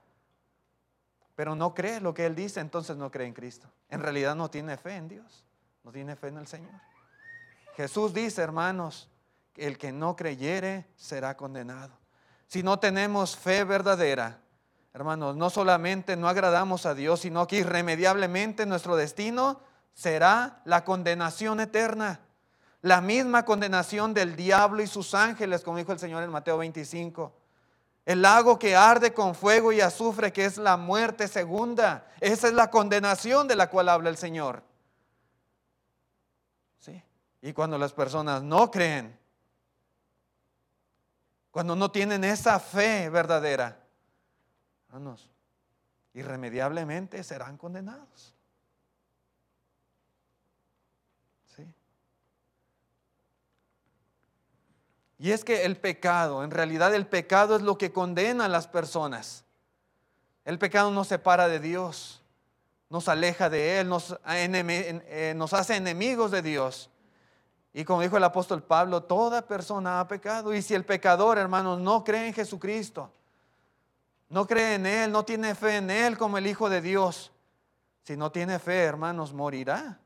pero 1.34 1.54
no 1.54 1.74
cree 1.74 2.00
lo 2.00 2.14
que 2.14 2.24
Él 2.24 2.34
dice, 2.34 2.60
entonces 2.60 2.96
no 2.96 3.10
cree 3.10 3.26
en 3.26 3.34
Cristo. 3.34 3.68
En 3.90 4.00
realidad 4.00 4.34
no 4.34 4.50
tiene 4.50 4.76
fe 4.78 4.96
en 4.96 5.08
Dios, 5.08 5.44
no 5.84 5.92
tiene 5.92 6.16
fe 6.16 6.28
en 6.28 6.38
el 6.38 6.46
Señor. 6.46 6.72
Jesús 7.76 8.14
dice, 8.14 8.40
hermanos, 8.40 9.10
el 9.54 9.76
que 9.76 9.92
no 9.92 10.16
creyere 10.16 10.86
será 10.96 11.36
condenado. 11.36 11.92
Si 12.46 12.62
no 12.62 12.78
tenemos 12.78 13.36
fe 13.36 13.64
verdadera, 13.64 14.40
hermanos, 14.94 15.36
no 15.36 15.50
solamente 15.50 16.16
no 16.16 16.28
agradamos 16.28 16.86
a 16.86 16.94
Dios, 16.94 17.20
sino 17.20 17.46
que 17.46 17.58
irremediablemente 17.58 18.64
nuestro 18.64 18.96
destino 18.96 19.60
será 19.92 20.62
la 20.64 20.84
condenación 20.84 21.60
eterna 21.60 22.20
la 22.82 23.00
misma 23.00 23.44
condenación 23.44 24.14
del 24.14 24.36
diablo 24.36 24.82
y 24.82 24.86
sus 24.86 25.14
ángeles, 25.14 25.62
como 25.62 25.78
dijo 25.78 25.92
el 25.92 25.98
Señor 25.98 26.22
en 26.22 26.30
Mateo 26.30 26.58
25. 26.58 27.32
El 28.04 28.22
lago 28.22 28.58
que 28.58 28.76
arde 28.76 29.12
con 29.12 29.34
fuego 29.34 29.72
y 29.72 29.80
azufre, 29.80 30.32
que 30.32 30.44
es 30.44 30.58
la 30.58 30.76
muerte 30.76 31.26
segunda. 31.26 32.06
Esa 32.20 32.46
es 32.46 32.54
la 32.54 32.70
condenación 32.70 33.48
de 33.48 33.56
la 33.56 33.68
cual 33.68 33.88
habla 33.88 34.10
el 34.10 34.16
Señor. 34.16 34.62
¿Sí? 36.78 37.02
Y 37.42 37.52
cuando 37.52 37.78
las 37.78 37.92
personas 37.92 38.44
no 38.44 38.70
creen, 38.70 39.18
cuando 41.50 41.74
no 41.74 41.90
tienen 41.90 42.22
esa 42.22 42.60
fe 42.60 43.08
verdadera, 43.08 43.82
hermanos, 44.88 45.28
irremediablemente 46.14 47.24
serán 47.24 47.56
condenados. 47.56 48.35
Y 55.18 55.30
es 55.30 55.44
que 55.44 55.64
el 55.64 55.76
pecado, 55.76 56.44
en 56.44 56.50
realidad 56.50 56.94
el 56.94 57.06
pecado 57.06 57.56
es 57.56 57.62
lo 57.62 57.78
que 57.78 57.92
condena 57.92 58.44
a 58.44 58.48
las 58.48 58.66
personas. 58.66 59.44
El 60.44 60.58
pecado 60.58 60.90
nos 60.90 61.08
separa 61.08 61.48
de 61.48 61.58
Dios, 61.58 62.22
nos 62.90 63.08
aleja 63.08 63.48
de 63.48 63.80
Él, 63.80 63.88
nos, 63.88 64.18
eh, 64.26 65.32
nos 65.34 65.52
hace 65.54 65.76
enemigos 65.76 66.30
de 66.30 66.42
Dios. 66.42 66.90
Y 67.72 67.84
como 67.84 68.02
dijo 68.02 68.16
el 68.16 68.24
apóstol 68.24 68.62
Pablo, 68.62 69.02
toda 69.02 69.46
persona 69.46 70.00
ha 70.00 70.08
pecado. 70.08 70.54
Y 70.54 70.62
si 70.62 70.74
el 70.74 70.84
pecador, 70.84 71.38
hermanos, 71.38 71.80
no 71.80 72.04
cree 72.04 72.28
en 72.28 72.34
Jesucristo, 72.34 73.10
no 74.28 74.46
cree 74.46 74.74
en 74.74 74.86
Él, 74.86 75.12
no 75.12 75.24
tiene 75.24 75.54
fe 75.54 75.76
en 75.76 75.90
Él 75.90 76.16
como 76.16 76.38
el 76.38 76.46
Hijo 76.46 76.68
de 76.68 76.80
Dios, 76.80 77.32
si 78.02 78.16
no 78.16 78.30
tiene 78.30 78.58
fe, 78.58 78.82
hermanos, 78.84 79.32
morirá. 79.32 79.98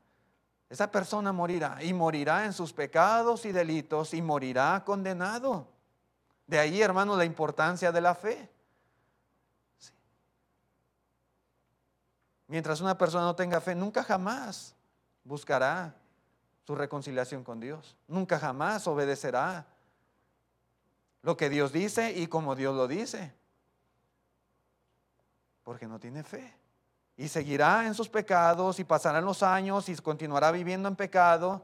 Esa 0.71 0.89
persona 0.89 1.33
morirá 1.33 1.83
y 1.83 1.91
morirá 1.91 2.45
en 2.45 2.53
sus 2.53 2.71
pecados 2.71 3.45
y 3.45 3.51
delitos 3.51 4.13
y 4.13 4.21
morirá 4.21 4.81
condenado. 4.85 5.67
De 6.47 6.57
ahí, 6.57 6.81
hermano, 6.81 7.17
la 7.17 7.25
importancia 7.25 7.91
de 7.91 7.99
la 7.99 8.15
fe. 8.15 8.49
Mientras 12.47 12.79
una 12.79 12.97
persona 12.97 13.25
no 13.25 13.35
tenga 13.35 13.59
fe, 13.59 13.75
nunca 13.75 14.01
jamás 14.01 14.73
buscará 15.25 15.93
su 16.65 16.73
reconciliación 16.73 17.43
con 17.43 17.59
Dios. 17.59 17.97
Nunca 18.07 18.39
jamás 18.39 18.87
obedecerá 18.87 19.67
lo 21.21 21.35
que 21.35 21.49
Dios 21.49 21.73
dice 21.73 22.13
y 22.13 22.27
como 22.27 22.55
Dios 22.55 22.73
lo 22.73 22.87
dice. 22.87 23.35
Porque 25.65 25.85
no 25.85 25.99
tiene 25.99 26.23
fe 26.23 26.60
y 27.21 27.27
seguirá 27.27 27.85
en 27.85 27.93
sus 27.93 28.09
pecados 28.09 28.79
y 28.79 28.83
pasarán 28.83 29.23
los 29.23 29.43
años 29.43 29.87
y 29.89 29.95
continuará 29.97 30.49
viviendo 30.49 30.89
en 30.89 30.95
pecado. 30.95 31.63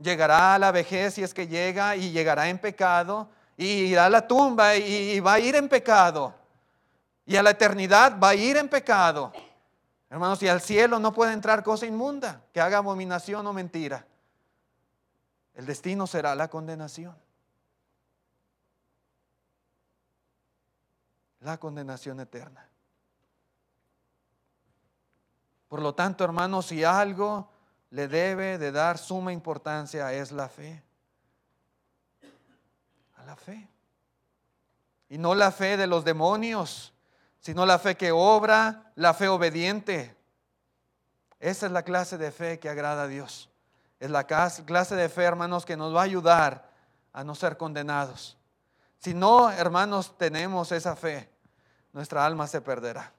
Llegará 0.00 0.56
a 0.56 0.58
la 0.58 0.72
vejez 0.72 1.14
si 1.14 1.22
es 1.22 1.32
que 1.32 1.46
llega 1.46 1.94
y 1.94 2.10
llegará 2.10 2.48
en 2.48 2.58
pecado 2.58 3.28
y 3.56 3.66
irá 3.66 4.06
a 4.06 4.10
la 4.10 4.26
tumba 4.26 4.74
y, 4.74 5.20
va 5.20 5.34
a 5.34 5.38
ir 5.38 5.54
en 5.54 5.68
pecado. 5.68 6.34
Y 7.24 7.36
a 7.36 7.42
la 7.44 7.50
eternidad 7.50 8.18
va 8.18 8.30
a 8.30 8.34
ir 8.34 8.56
en 8.56 8.68
pecado. 8.68 9.32
Hermanos, 10.10 10.42
y 10.42 10.48
al 10.48 10.60
cielo 10.60 10.98
no 10.98 11.12
puede 11.12 11.34
entrar 11.34 11.62
cosa 11.62 11.86
inmunda 11.86 12.42
que 12.52 12.60
haga 12.60 12.78
abominación 12.78 13.46
o 13.46 13.52
mentira. 13.52 14.04
El 15.54 15.66
destino 15.66 16.08
será 16.08 16.34
la 16.34 16.48
condenación. 16.48 17.14
La 21.42 21.58
condenación 21.58 22.18
eterna. 22.18 22.68
Por 25.76 25.82
lo 25.82 25.94
tanto, 25.94 26.24
hermanos, 26.24 26.64
si 26.64 26.84
algo 26.84 27.50
le 27.90 28.08
debe 28.08 28.56
de 28.56 28.72
dar 28.72 28.96
suma 28.96 29.30
importancia 29.30 30.10
es 30.14 30.32
la 30.32 30.48
fe. 30.48 30.82
A 33.16 33.24
la 33.26 33.36
fe. 33.36 33.68
Y 35.10 35.18
no 35.18 35.34
la 35.34 35.52
fe 35.52 35.76
de 35.76 35.86
los 35.86 36.02
demonios, 36.02 36.94
sino 37.40 37.66
la 37.66 37.78
fe 37.78 37.94
que 37.94 38.10
obra, 38.10 38.90
la 38.94 39.12
fe 39.12 39.28
obediente. 39.28 40.16
Esa 41.40 41.66
es 41.66 41.72
la 41.72 41.82
clase 41.82 42.16
de 42.16 42.32
fe 42.32 42.58
que 42.58 42.70
agrada 42.70 43.02
a 43.02 43.06
Dios. 43.06 43.50
Es 44.00 44.08
la 44.08 44.24
clase 44.24 44.96
de 44.96 45.10
fe, 45.10 45.24
hermanos, 45.24 45.66
que 45.66 45.76
nos 45.76 45.94
va 45.94 46.00
a 46.00 46.04
ayudar 46.04 46.70
a 47.12 47.22
no 47.22 47.34
ser 47.34 47.58
condenados. 47.58 48.38
Si 48.98 49.12
no, 49.12 49.50
hermanos, 49.50 50.16
tenemos 50.16 50.72
esa 50.72 50.96
fe, 50.96 51.30
nuestra 51.92 52.24
alma 52.24 52.46
se 52.46 52.62
perderá. 52.62 53.12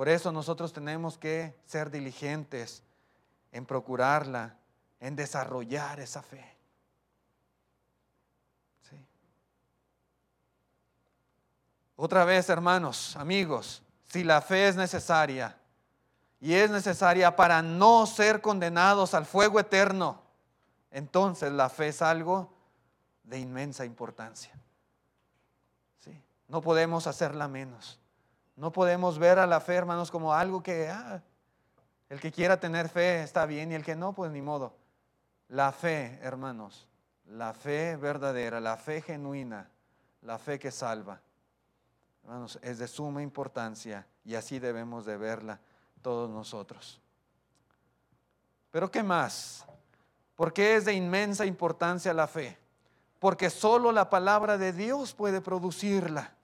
Por 0.00 0.08
eso 0.08 0.32
nosotros 0.32 0.72
tenemos 0.72 1.18
que 1.18 1.54
ser 1.66 1.90
diligentes 1.90 2.82
en 3.52 3.66
procurarla, 3.66 4.56
en 4.98 5.14
desarrollar 5.14 6.00
esa 6.00 6.22
fe. 6.22 6.56
Otra 11.96 12.24
vez, 12.24 12.48
hermanos, 12.48 13.14
amigos, 13.16 13.82
si 14.06 14.24
la 14.24 14.40
fe 14.40 14.68
es 14.68 14.76
necesaria 14.76 15.58
y 16.40 16.54
es 16.54 16.70
necesaria 16.70 17.36
para 17.36 17.60
no 17.60 18.06
ser 18.06 18.40
condenados 18.40 19.12
al 19.12 19.26
fuego 19.26 19.60
eterno, 19.60 20.22
entonces 20.90 21.52
la 21.52 21.68
fe 21.68 21.88
es 21.88 22.00
algo 22.00 22.50
de 23.22 23.38
inmensa 23.38 23.84
importancia. 23.84 24.58
¿Sí? 25.98 26.18
No 26.48 26.62
podemos 26.62 27.06
hacerla 27.06 27.48
menos. 27.48 27.99
No 28.60 28.72
podemos 28.72 29.18
ver 29.18 29.38
a 29.38 29.46
la 29.46 29.58
fe, 29.58 29.74
hermanos, 29.74 30.10
como 30.10 30.34
algo 30.34 30.62
que 30.62 30.90
ah, 30.90 31.22
el 32.10 32.20
que 32.20 32.30
quiera 32.30 32.60
tener 32.60 32.90
fe 32.90 33.22
está 33.22 33.46
bien 33.46 33.72
y 33.72 33.74
el 33.74 33.82
que 33.82 33.96
no, 33.96 34.12
pues 34.12 34.30
ni 34.32 34.42
modo. 34.42 34.76
La 35.48 35.72
fe, 35.72 36.18
hermanos, 36.20 36.86
la 37.24 37.54
fe 37.54 37.96
verdadera, 37.96 38.60
la 38.60 38.76
fe 38.76 39.00
genuina, 39.00 39.70
la 40.20 40.38
fe 40.38 40.58
que 40.58 40.70
salva, 40.70 41.22
hermanos, 42.22 42.58
es 42.60 42.78
de 42.78 42.86
suma 42.86 43.22
importancia 43.22 44.06
y 44.26 44.34
así 44.34 44.58
debemos 44.58 45.06
de 45.06 45.16
verla 45.16 45.58
todos 46.02 46.28
nosotros. 46.28 47.00
Pero 48.70 48.90
¿qué 48.90 49.02
más? 49.02 49.64
¿Por 50.36 50.52
qué 50.52 50.76
es 50.76 50.84
de 50.84 50.92
inmensa 50.92 51.46
importancia 51.46 52.12
la 52.12 52.26
fe? 52.26 52.58
Porque 53.20 53.48
solo 53.48 53.90
la 53.90 54.10
palabra 54.10 54.58
de 54.58 54.74
Dios 54.74 55.14
puede 55.14 55.40
producirla. 55.40 56.34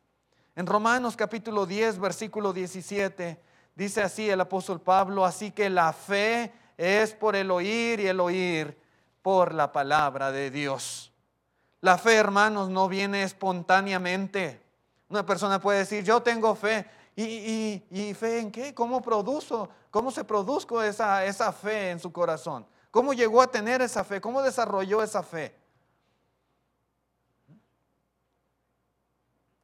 En 0.56 0.66
Romanos 0.66 1.16
capítulo 1.16 1.66
10, 1.66 1.98
versículo 1.98 2.50
17, 2.50 3.38
dice 3.74 4.02
así 4.02 4.30
el 4.30 4.40
apóstol 4.40 4.80
Pablo, 4.80 5.26
así 5.26 5.50
que 5.50 5.68
la 5.68 5.92
fe 5.92 6.50
es 6.78 7.12
por 7.12 7.36
el 7.36 7.50
oír 7.50 8.00
y 8.00 8.06
el 8.06 8.18
oír 8.18 8.74
por 9.20 9.52
la 9.52 9.70
palabra 9.70 10.32
de 10.32 10.50
Dios. 10.50 11.12
La 11.82 11.98
fe, 11.98 12.14
hermanos, 12.14 12.70
no 12.70 12.88
viene 12.88 13.22
espontáneamente. 13.22 14.62
Una 15.10 15.26
persona 15.26 15.60
puede 15.60 15.80
decir, 15.80 16.02
yo 16.02 16.22
tengo 16.22 16.54
fe. 16.54 16.86
¿Y, 17.14 18.14
fe 18.18 18.40
en 18.40 18.50
qué? 18.50 18.72
¿Cómo 18.72 19.02
produzo? 19.02 19.68
¿Cómo 19.90 20.10
se 20.10 20.24
produjo 20.24 20.82
esa, 20.82 21.26
esa 21.26 21.52
fe 21.52 21.90
en 21.90 22.00
su 22.00 22.10
corazón? 22.10 22.64
¿Cómo 22.90 23.12
llegó 23.12 23.42
a 23.42 23.50
tener 23.50 23.82
esa 23.82 24.04
fe? 24.04 24.22
¿Cómo 24.22 24.40
desarrolló 24.40 25.02
esa 25.02 25.22
fe? 25.22 25.54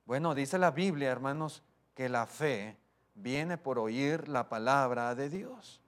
Bueno, 0.05 0.35
dice 0.35 0.59
la 0.59 0.71
Biblia, 0.71 1.11
hermanos, 1.11 1.63
que 1.95 2.09
la 2.09 2.27
fe 2.27 2.77
viene 3.15 3.59
por 3.59 3.79
oír 3.79 4.29
la 4.29 4.49
palabra 4.49 5.15
de 5.15 5.29
Dios. 5.29 5.81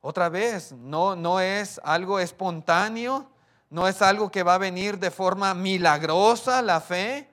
Otra 0.00 0.28
vez, 0.28 0.72
no, 0.72 1.16
no 1.16 1.40
es 1.40 1.80
algo 1.82 2.18
espontáneo, 2.18 3.28
no 3.70 3.88
es 3.88 4.00
algo 4.00 4.30
que 4.30 4.42
va 4.42 4.54
a 4.54 4.58
venir 4.58 4.98
de 4.98 5.10
forma 5.10 5.54
milagrosa 5.54 6.62
la 6.62 6.80
fe. 6.80 7.28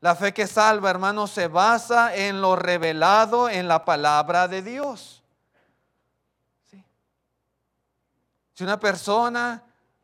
La 0.00 0.14
fe 0.14 0.32
que 0.32 0.46
salva, 0.46 0.88
hermanos, 0.88 1.30
se 1.30 1.46
basa 1.46 2.14
en 2.14 2.40
lo 2.40 2.56
revelado 2.56 3.48
en 3.48 3.68
la 3.68 3.84
palabra 3.84 4.48
de 4.48 4.62
Dios. 4.62 5.22
Si 8.54 8.64
una 8.64 8.80
persona 8.80 9.62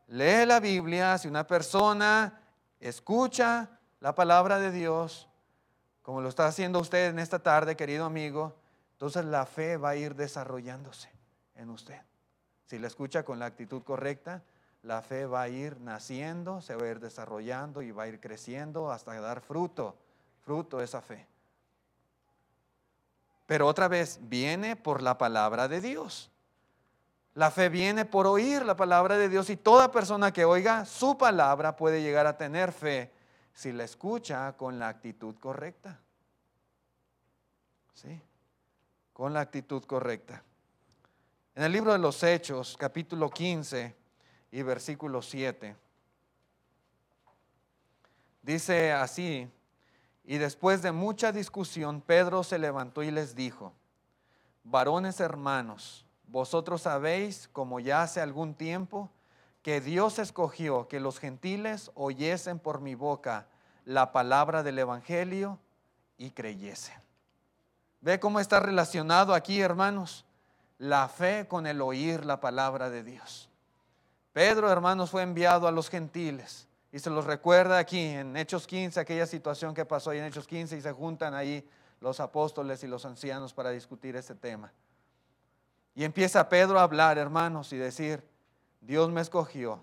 lee 0.08 0.46
la 0.46 0.60
Biblia, 0.60 1.18
si 1.18 1.28
una 1.28 1.46
persona 1.46 2.40
escucha 2.78 3.68
la 4.00 4.14
palabra 4.14 4.58
de 4.58 4.70
Dios, 4.70 5.28
como 6.06 6.20
lo 6.20 6.28
está 6.28 6.46
haciendo 6.46 6.78
usted 6.78 7.08
en 7.08 7.18
esta 7.18 7.40
tarde, 7.40 7.74
querido 7.74 8.04
amigo, 8.04 8.54
entonces 8.92 9.24
la 9.24 9.44
fe 9.44 9.76
va 9.76 9.88
a 9.88 9.96
ir 9.96 10.14
desarrollándose 10.14 11.10
en 11.56 11.68
usted. 11.68 12.00
Si 12.66 12.78
la 12.78 12.86
escucha 12.86 13.24
con 13.24 13.40
la 13.40 13.46
actitud 13.46 13.82
correcta, 13.82 14.44
la 14.84 15.02
fe 15.02 15.26
va 15.26 15.42
a 15.42 15.48
ir 15.48 15.80
naciendo, 15.80 16.60
se 16.60 16.76
va 16.76 16.86
a 16.86 16.90
ir 16.90 17.00
desarrollando 17.00 17.82
y 17.82 17.90
va 17.90 18.04
a 18.04 18.06
ir 18.06 18.20
creciendo 18.20 18.92
hasta 18.92 19.20
dar 19.20 19.40
fruto, 19.40 19.96
fruto 20.42 20.80
esa 20.80 21.00
fe. 21.00 21.26
Pero 23.46 23.66
otra 23.66 23.88
vez, 23.88 24.20
viene 24.22 24.76
por 24.76 25.02
la 25.02 25.18
palabra 25.18 25.66
de 25.66 25.80
Dios. 25.80 26.30
La 27.34 27.50
fe 27.50 27.68
viene 27.68 28.04
por 28.04 28.28
oír 28.28 28.64
la 28.64 28.76
palabra 28.76 29.18
de 29.18 29.28
Dios 29.28 29.50
y 29.50 29.56
toda 29.56 29.90
persona 29.90 30.32
que 30.32 30.44
oiga 30.44 30.84
su 30.84 31.18
palabra 31.18 31.74
puede 31.74 32.00
llegar 32.00 32.28
a 32.28 32.36
tener 32.36 32.70
fe 32.70 33.15
si 33.56 33.72
la 33.72 33.84
escucha 33.84 34.52
con 34.52 34.78
la 34.78 34.88
actitud 34.88 35.34
correcta. 35.38 35.98
¿Sí? 37.94 38.20
Con 39.14 39.32
la 39.32 39.40
actitud 39.40 39.82
correcta. 39.84 40.42
En 41.54 41.62
el 41.62 41.72
libro 41.72 41.90
de 41.92 41.98
los 41.98 42.22
Hechos, 42.22 42.76
capítulo 42.78 43.30
15 43.30 43.96
y 44.52 44.62
versículo 44.62 45.22
7, 45.22 45.74
dice 48.42 48.92
así, 48.92 49.50
y 50.22 50.36
después 50.36 50.82
de 50.82 50.92
mucha 50.92 51.32
discusión, 51.32 52.02
Pedro 52.02 52.44
se 52.44 52.58
levantó 52.58 53.02
y 53.02 53.10
les 53.10 53.34
dijo, 53.34 53.72
varones 54.64 55.18
hermanos, 55.18 56.04
vosotros 56.26 56.82
sabéis, 56.82 57.48
como 57.54 57.80
ya 57.80 58.02
hace 58.02 58.20
algún 58.20 58.54
tiempo, 58.54 59.10
que 59.66 59.80
Dios 59.80 60.20
escogió 60.20 60.86
que 60.86 61.00
los 61.00 61.18
gentiles 61.18 61.90
oyesen 61.96 62.60
por 62.60 62.80
mi 62.80 62.94
boca 62.94 63.48
la 63.84 64.12
palabra 64.12 64.62
del 64.62 64.78
Evangelio 64.78 65.58
y 66.16 66.30
creyesen. 66.30 66.94
¿Ve 68.00 68.20
cómo 68.20 68.38
está 68.38 68.60
relacionado 68.60 69.34
aquí, 69.34 69.60
hermanos? 69.60 70.24
La 70.78 71.08
fe 71.08 71.48
con 71.48 71.66
el 71.66 71.82
oír 71.82 72.24
la 72.24 72.38
palabra 72.38 72.90
de 72.90 73.02
Dios. 73.02 73.50
Pedro, 74.32 74.70
hermanos, 74.70 75.10
fue 75.10 75.22
enviado 75.22 75.66
a 75.66 75.72
los 75.72 75.90
gentiles. 75.90 76.68
Y 76.92 77.00
se 77.00 77.10
los 77.10 77.24
recuerda 77.24 77.78
aquí 77.78 77.98
en 77.98 78.36
Hechos 78.36 78.68
15, 78.68 79.00
aquella 79.00 79.26
situación 79.26 79.74
que 79.74 79.84
pasó 79.84 80.10
ahí 80.10 80.20
en 80.20 80.26
Hechos 80.26 80.46
15 80.46 80.76
y 80.76 80.80
se 80.80 80.92
juntan 80.92 81.34
ahí 81.34 81.68
los 82.00 82.20
apóstoles 82.20 82.84
y 82.84 82.86
los 82.86 83.04
ancianos 83.04 83.52
para 83.52 83.70
discutir 83.70 84.14
este 84.14 84.36
tema. 84.36 84.72
Y 85.96 86.04
empieza 86.04 86.48
Pedro 86.48 86.78
a 86.78 86.84
hablar, 86.84 87.18
hermanos, 87.18 87.72
y 87.72 87.78
decir, 87.78 88.22
Dios 88.86 89.10
me 89.10 89.20
escogió, 89.20 89.80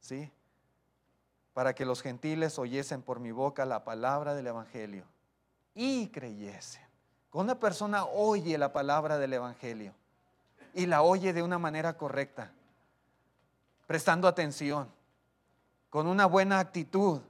¿sí? 0.00 0.28
Para 1.52 1.72
que 1.72 1.84
los 1.84 2.02
gentiles 2.02 2.58
oyesen 2.58 3.00
por 3.00 3.20
mi 3.20 3.30
boca 3.30 3.64
la 3.64 3.84
palabra 3.84 4.34
del 4.34 4.48
Evangelio 4.48 5.04
y 5.72 6.08
creyesen. 6.08 6.82
Cuando 7.30 7.52
una 7.52 7.60
persona 7.60 8.04
oye 8.06 8.58
la 8.58 8.72
palabra 8.72 9.18
del 9.18 9.34
Evangelio 9.34 9.94
y 10.74 10.86
la 10.86 11.02
oye 11.02 11.32
de 11.32 11.44
una 11.44 11.60
manera 11.60 11.96
correcta, 11.96 12.50
prestando 13.86 14.26
atención, 14.26 14.88
con 15.88 16.08
una 16.08 16.26
buena 16.26 16.58
actitud, 16.58 17.20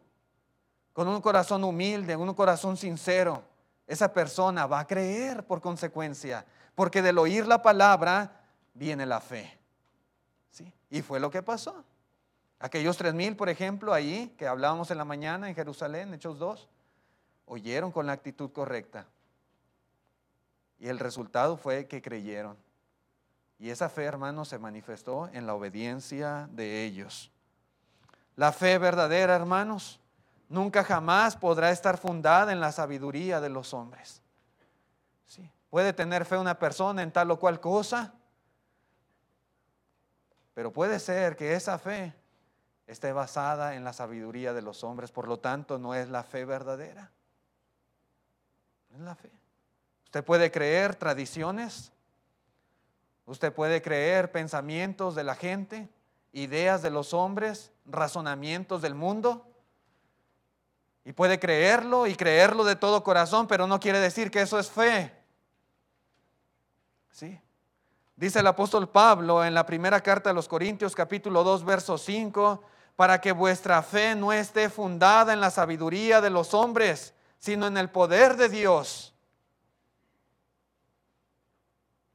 con 0.95 1.07
un 1.07 1.21
corazón 1.21 1.65
humilde, 1.65 2.17
un 2.17 2.33
corazón 2.33 2.79
sincero, 2.79 3.43
esa 3.87 4.11
persona 4.15 4.67
va 4.67 4.81
a 4.81 4.87
creer 4.87 5.47
por 5.47 5.61
consecuencia, 5.61 6.47
porque 6.75 7.03
del 7.03 7.19
oír 7.19 7.47
la 7.47 7.61
palabra 7.61 8.41
viene 8.73 9.05
la 9.05 9.21
fe. 9.21 9.64
¿Sí? 10.55 10.73
Y 10.89 11.03
fue 11.03 11.19
lo 11.19 11.33
que 11.33 11.43
pasó. 11.43 11.85
Aquellos 12.61 12.97
tres 12.97 13.13
mil, 13.13 13.35
por 13.35 13.49
ejemplo, 13.49 13.93
ahí 13.93 14.33
que 14.39 14.47
hablábamos 14.47 14.89
en 14.93 14.99
la 14.99 15.05
mañana 15.05 15.49
en 15.49 15.55
Jerusalén, 15.57 16.15
Hechos 16.15 16.39
2, 16.39 16.69
oyeron 17.47 17.91
con 17.91 18.07
la 18.07 18.13
actitud 18.13 18.53
correcta. 18.53 19.05
Y 20.79 20.87
el 20.87 21.01
resultado 21.01 21.57
fue 21.57 21.89
que 21.89 22.01
creyeron. 22.01 22.57
Y 23.59 23.71
esa 23.71 23.89
fe, 23.89 24.05
hermanos, 24.05 24.49
se 24.49 24.59
manifestó 24.59 25.29
en 25.33 25.45
la 25.45 25.55
obediencia 25.55 26.49
de 26.53 26.85
ellos. 26.85 27.33
La 28.37 28.53
fe 28.53 28.79
verdadera, 28.79 29.35
hermanos, 29.35 29.99
nunca 30.49 30.85
jamás 30.85 31.35
podrá 31.35 31.73
estar 31.73 31.99
fundada 31.99 32.53
en 32.53 32.61
la 32.61 32.71
sabiduría 32.71 33.41
de 33.41 33.49
los 33.49 33.75
hombres. 33.75 34.23
Sí. 35.27 35.51
Puede 35.69 35.93
tener 35.93 36.25
fe 36.25 36.37
una 36.37 36.61
persona 36.61 37.03
en 37.03 37.11
tal 37.11 37.33
o 37.33 37.41
cual 37.41 37.61
cosa, 37.61 38.15
pero 40.55 40.73
puede 40.73 41.01
ser 41.01 41.37
que 41.37 41.55
esa 41.55 41.79
fe 41.79 42.15
esté 42.87 43.13
basada 43.13 43.75
en 43.75 43.85
la 43.85 43.93
sabiduría 43.93 44.53
de 44.53 44.63
los 44.63 44.85
hombres, 44.85 45.11
por 45.11 45.27
lo 45.27 45.39
tanto 45.39 45.79
no 45.79 45.95
es 45.95 46.09
la 46.09 46.23
fe 46.23 46.45
verdadera. 46.45 47.11
No 48.91 48.99
es 48.99 49.03
la 49.03 49.15
fe. 49.15 49.31
Usted 50.05 50.25
puede 50.25 50.51
creer 50.53 50.95
tradiciones, 50.95 51.93
usted 53.27 53.53
puede 53.53 53.83
creer 53.83 54.31
pensamientos 54.31 55.17
de 55.17 55.25
la 55.25 55.35
gente, 55.35 55.89
ideas 56.33 56.83
de 56.83 56.91
los 56.91 57.13
hombres, 57.13 57.73
razonamientos 57.85 58.81
del 58.81 58.95
mundo, 58.95 59.47
y 61.05 61.13
puede 61.13 61.39
creerlo 61.39 62.07
y 62.07 62.15
creerlo 62.15 62.65
de 62.65 62.77
todo 62.77 63.03
corazón, 63.03 63.47
pero 63.47 63.67
no 63.67 63.81
quiere 63.81 63.99
decir 63.99 64.31
que 64.31 64.41
eso 64.41 64.59
es 64.59 64.71
fe. 64.71 65.13
¿Sí? 67.11 67.41
Dice 68.17 68.41
el 68.41 68.47
apóstol 68.47 68.89
Pablo 68.89 69.45
en 69.45 69.55
la 69.55 69.67
primera 69.67 70.01
carta 70.01 70.31
de 70.31 70.35
los 70.35 70.47
Corintios 70.47 70.95
capítulo 70.95 71.43
2 71.43 71.65
verso 71.65 71.99
5, 71.99 72.63
para 72.95 73.21
que 73.21 73.33
vuestra 73.33 73.83
fe 73.83 74.15
no 74.15 74.33
esté 74.33 74.71
fundada 74.71 75.33
en 75.33 75.41
la 75.41 75.51
sabiduría 75.51 76.21
de 76.21 76.31
los 76.31 76.55
hombres, 76.55 77.13
sino 77.39 77.67
en 77.67 77.77
el 77.77 77.91
poder 77.91 78.37
de 78.37 78.49
Dios. 78.49 79.13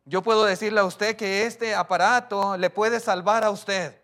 Yo 0.06 0.24
puedo 0.24 0.46
decirle 0.46 0.80
a 0.80 0.86
usted 0.86 1.18
que 1.18 1.46
este 1.46 1.76
aparato 1.76 2.58
le 2.58 2.70
puede 2.70 3.00
salvar 3.00 3.44
a 3.44 3.52
usted. 3.52 4.02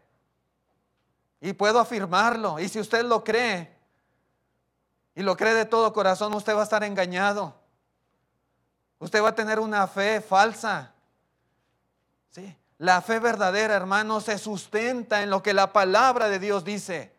Y 1.39 1.53
puedo 1.53 1.79
afirmarlo. 1.79 2.59
Y 2.59 2.69
si 2.69 2.79
usted 2.79 3.03
lo 3.05 3.23
cree, 3.23 3.75
y 5.15 5.23
lo 5.23 5.37
cree 5.37 5.53
de 5.53 5.65
todo 5.65 5.93
corazón, 5.93 6.33
usted 6.33 6.53
va 6.55 6.59
a 6.59 6.65
estar 6.65 6.83
engañado. 6.83 7.55
Usted 8.99 9.23
va 9.23 9.29
a 9.29 9.35
tener 9.35 9.59
una 9.59 9.87
fe 9.87 10.19
falsa. 10.19 10.94
La 12.77 13.01
fe 13.01 13.19
verdadera, 13.19 13.75
hermano, 13.75 14.19
se 14.19 14.37
sustenta 14.37 15.21
en 15.23 15.29
lo 15.29 15.41
que 15.41 15.53
la 15.53 15.71
palabra 15.71 16.27
de 16.27 16.39
Dios 16.39 16.63
dice. 16.63 17.13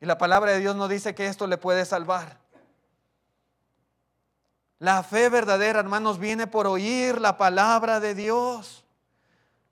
Y 0.00 0.06
la 0.06 0.16
palabra 0.16 0.52
de 0.52 0.60
Dios 0.60 0.76
no 0.76 0.88
dice 0.88 1.14
que 1.14 1.26
esto 1.26 1.46
le 1.46 1.58
puede 1.58 1.84
salvar. 1.84 2.38
La 4.78 5.02
fe 5.02 5.28
verdadera, 5.28 5.80
hermanos, 5.80 6.18
viene 6.18 6.46
por 6.46 6.66
oír 6.66 7.20
la 7.20 7.36
palabra 7.36 8.00
de 8.00 8.14
Dios. 8.14 8.84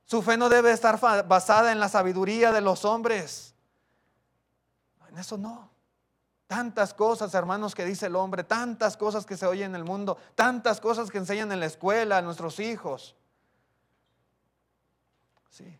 Su 0.04 0.22
fe 0.22 0.36
no 0.36 0.48
debe 0.48 0.72
estar 0.72 1.00
basada 1.26 1.72
en 1.72 1.80
la 1.80 1.88
sabiduría 1.88 2.52
de 2.52 2.60
los 2.60 2.84
hombres. 2.84 3.54
En 5.08 5.16
eso 5.16 5.38
no. 5.38 5.70
Tantas 6.46 6.92
cosas, 6.92 7.34
hermanos, 7.34 7.74
que 7.74 7.84
dice 7.84 8.06
el 8.06 8.16
hombre, 8.16 8.44
tantas 8.44 8.96
cosas 8.96 9.26
que 9.26 9.36
se 9.36 9.46
oyen 9.46 9.70
en 9.70 9.76
el 9.76 9.84
mundo, 9.84 10.16
tantas 10.34 10.80
cosas 10.80 11.10
que 11.10 11.18
enseñan 11.18 11.50
en 11.50 11.60
la 11.60 11.66
escuela 11.66 12.18
a 12.18 12.22
nuestros 12.22 12.60
hijos. 12.60 13.16
Sí. 15.50 15.78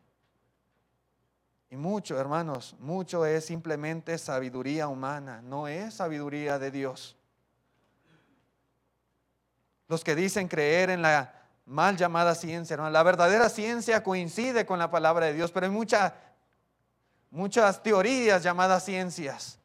Y 1.71 1.77
mucho, 1.77 2.19
hermanos, 2.19 2.77
mucho 2.79 3.27
es 3.27 3.45
simplemente 3.45 4.17
sabiduría 4.19 4.89
humana, 4.89 5.43
no 5.43 5.67
es 5.67 5.95
sabiduría 5.95 6.59
de 6.59 6.71
Dios. 6.71 7.17
Los 9.89 10.05
que 10.05 10.15
dicen 10.15 10.49
creer 10.49 10.91
en 10.91 11.03
la 11.03 11.33
mal 11.65 11.97
llamada 11.97 12.35
ciencia, 12.35 12.77
la 12.77 13.03
verdadera 13.03 13.49
ciencia 13.49 14.03
coincide 14.03 14.65
con 14.65 14.79
la 14.79 14.91
palabra 14.91 15.27
de 15.27 15.35
Dios, 15.35 15.51
pero 15.51 15.67
hay 15.67 15.73
mucha, 15.73 16.15
muchas 17.31 17.83
teorías 17.83 18.43
llamadas 18.43 18.85
ciencias, 18.85 19.59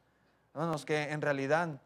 hermanos, 0.54 0.86
que 0.86 1.04
en 1.12 1.22
realidad 1.22 1.80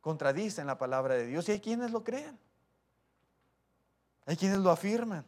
contradicen 0.00 0.66
la 0.66 0.78
palabra 0.78 1.14
de 1.14 1.26
Dios 1.26 1.46
y 1.48 1.52
hay 1.52 1.60
quienes 1.60 1.90
lo 1.90 2.02
creen, 2.02 2.38
hay 4.24 4.36
quienes 4.36 4.58
lo 4.58 4.70
afirman. 4.70 5.26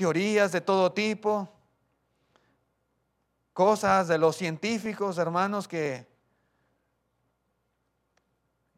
Teorías 0.00 0.50
de 0.50 0.62
todo 0.62 0.90
tipo, 0.92 1.46
cosas 3.52 4.08
de 4.08 4.16
los 4.16 4.34
científicos, 4.34 5.18
hermanos, 5.18 5.68
que 5.68 6.06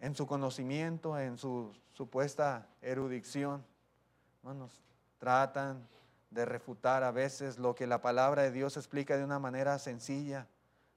en 0.01 0.17
su 0.17 0.27
conocimiento, 0.27 1.17
en 1.17 1.39
su 1.39 1.73
supuesta 1.93 2.67
erudición. 2.81 3.65
Hermanos, 4.41 4.83
tratan 5.19 5.87
de 6.29 6.45
refutar 6.45 7.05
a 7.05 7.13
veces 7.13 7.57
lo 7.57 7.77
que 7.77 7.87
la 7.87 8.03
palabra 8.03 8.43
de 8.43 8.51
Dios 8.51 8.77
explica 8.77 9.17
de 9.17 9.23
una 9.23 9.39
manera 9.39 9.79
sencilla, 9.79 10.49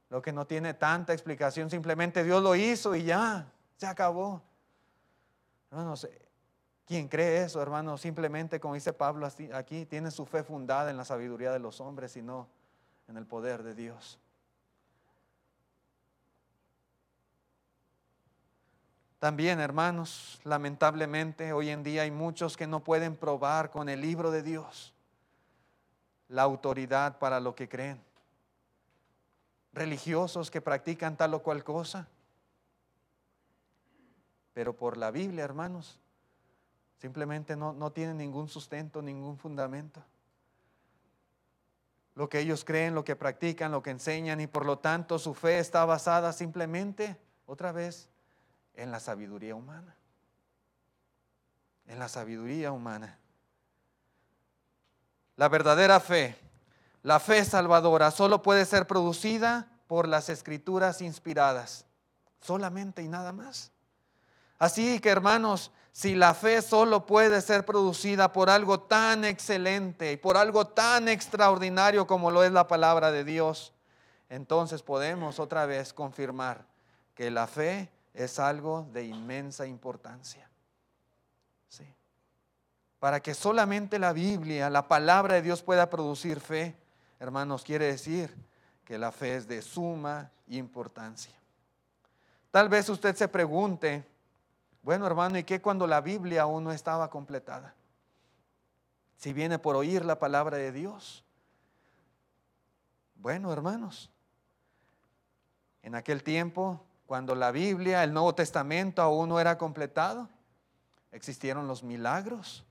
lo 0.09 0.23
que 0.23 0.33
no 0.33 0.47
tiene 0.47 0.73
tanta 0.73 1.13
explicación, 1.13 1.69
simplemente 1.69 2.23
Dios 2.23 2.41
lo 2.41 2.55
hizo 2.55 2.95
y 2.95 3.03
ya, 3.03 3.45
se 3.77 3.85
acabó. 3.85 4.41
Hermanos, 5.69 6.07
quien 6.85 7.07
cree 7.07 7.43
eso, 7.43 7.61
hermano, 7.61 7.97
simplemente, 7.97 8.59
como 8.59 8.75
dice 8.75 8.93
Pablo 8.93 9.27
aquí, 9.53 9.85
tiene 9.85 10.11
su 10.11 10.25
fe 10.25 10.43
fundada 10.43 10.91
en 10.91 10.97
la 10.97 11.05
sabiduría 11.05 11.51
de 11.51 11.59
los 11.59 11.81
hombres 11.81 12.15
y 12.15 12.21
no 12.21 12.47
en 13.07 13.17
el 13.17 13.25
poder 13.25 13.63
de 13.63 13.73
Dios. 13.73 14.19
También, 19.19 19.59
hermanos, 19.59 20.39
lamentablemente 20.43 21.51
hoy 21.53 21.69
en 21.69 21.81
día 21.81 22.03
hay 22.03 22.11
muchos 22.11 22.55
que 22.55 22.67
no 22.67 22.83
pueden 22.83 23.15
probar 23.15 23.71
con 23.71 23.89
el 23.89 24.01
libro 24.01 24.29
de 24.29 24.43
Dios 24.43 24.93
la 26.27 26.43
autoridad 26.43 27.17
para 27.17 27.39
lo 27.39 27.55
que 27.55 27.67
creen. 27.67 27.99
Religiosos 29.73 30.51
que 30.51 30.61
practican 30.61 31.17
tal 31.17 31.33
o 31.33 31.41
cual 31.41 31.63
cosa. 31.63 32.07
Pero 34.53 34.75
por 34.75 34.97
la 34.97 35.11
Biblia, 35.11 35.43
hermanos, 35.43 35.99
simplemente 36.97 37.55
no, 37.55 37.73
no 37.73 37.91
tienen 37.91 38.17
ningún 38.17 38.47
sustento, 38.47 39.01
ningún 39.01 39.37
fundamento. 39.37 40.03
Lo 42.15 42.29
que 42.29 42.39
ellos 42.39 42.63
creen, 42.63 42.95
lo 42.95 43.03
que 43.03 43.15
practican, 43.15 43.71
lo 43.71 43.83
que 43.83 43.89
enseñan 43.89 44.39
y 44.39 44.47
por 44.47 44.65
lo 44.65 44.79
tanto 44.79 45.19
su 45.19 45.33
fe 45.33 45.59
está 45.59 45.83
basada 45.85 46.31
simplemente, 46.31 47.17
otra 47.45 47.73
vez, 47.73 48.09
en 48.73 48.91
la 48.91 48.99
sabiduría 48.99 49.55
humana. 49.55 49.95
En 51.87 51.99
la 51.99 52.07
sabiduría 52.07 52.71
humana. 52.71 53.19
La 55.35 55.49
verdadera 55.49 55.99
fe, 55.99 56.37
la 57.03 57.19
fe 57.19 57.43
salvadora, 57.43 58.09
solo 58.11 58.41
puede 58.41 58.65
ser 58.65 58.87
producida 58.87 59.69
por 59.87 60.07
las 60.07 60.29
escrituras 60.29 61.01
inspiradas. 61.01 61.85
Solamente 62.39 63.03
y 63.03 63.09
nada 63.09 63.33
más. 63.33 63.71
Así 64.57 64.99
que 64.99 65.09
hermanos, 65.09 65.71
si 65.95 66.13
la 66.13 66.33
fe 66.33 66.61
solo 66.61 67.05
puede 67.05 67.39
ser 67.39 67.65
producida 67.65 68.33
por 68.33 68.49
algo 68.49 68.81
tan 68.81 69.23
excelente 69.23 70.11
y 70.11 70.17
por 70.17 70.35
algo 70.35 70.67
tan 70.67 71.07
extraordinario 71.07 72.05
como 72.05 72.31
lo 72.31 72.43
es 72.43 72.51
la 72.51 72.67
palabra 72.67 73.11
de 73.11 73.23
Dios, 73.23 73.71
entonces 74.27 74.81
podemos 74.81 75.39
otra 75.39 75.65
vez 75.65 75.93
confirmar 75.93 76.65
que 77.13 77.31
la 77.31 77.47
fe 77.47 77.89
es 78.13 78.39
algo 78.39 78.85
de 78.91 79.05
inmensa 79.05 79.65
importancia. 79.65 80.49
Sí 81.69 81.85
para 83.05 83.19
que 83.19 83.35
solamente 83.35 83.99
la 83.99 84.13
Biblia, 84.13 84.67
la 84.67 84.87
palabra 84.87 85.35
de 85.35 85.43
Dios 85.43 85.61
pueda 85.61 85.91
producir 85.91 86.39
fe, 86.39 86.75
hermanos, 87.19 87.63
quiere 87.63 87.85
decir 87.85 88.35
que 88.83 88.97
la 88.97 89.11
fe 89.11 89.35
es 89.35 89.47
de 89.47 89.61
suma 89.61 90.31
importancia. 90.47 91.35
Tal 92.49 92.67
vez 92.67 92.89
usted 92.89 93.15
se 93.15 93.27
pregunte, 93.27 94.03
bueno 94.85 95.05
hermano, 95.05 95.37
¿y 95.37 95.43
qué 95.43 95.59
cuando 95.59 95.87
la 95.87 95.99
Biblia 95.99 96.43
aún 96.43 96.63
no 96.63 96.71
estaba 96.71 97.09
completada? 97.09 97.73
Si 99.17 99.33
viene 99.33 99.59
por 99.59 99.75
oír 99.75 100.05
la 100.05 100.19
palabra 100.19 100.57
de 100.57 100.71
Dios. 100.71 101.25
Bueno, 103.15 103.51
hermanos, 103.51 104.11
en 105.81 105.95
aquel 105.95 106.23
tiempo, 106.23 106.85
cuando 107.05 107.33
la 107.33 107.51
Biblia, 107.51 108.03
el 108.03 108.13
Nuevo 108.13 108.35
Testamento 108.35 109.01
aún 109.01 109.29
no 109.29 109.39
era 109.39 109.57
completado, 109.57 110.29
existieron 111.11 111.67
los 111.67 111.83
milagros, 111.83 112.63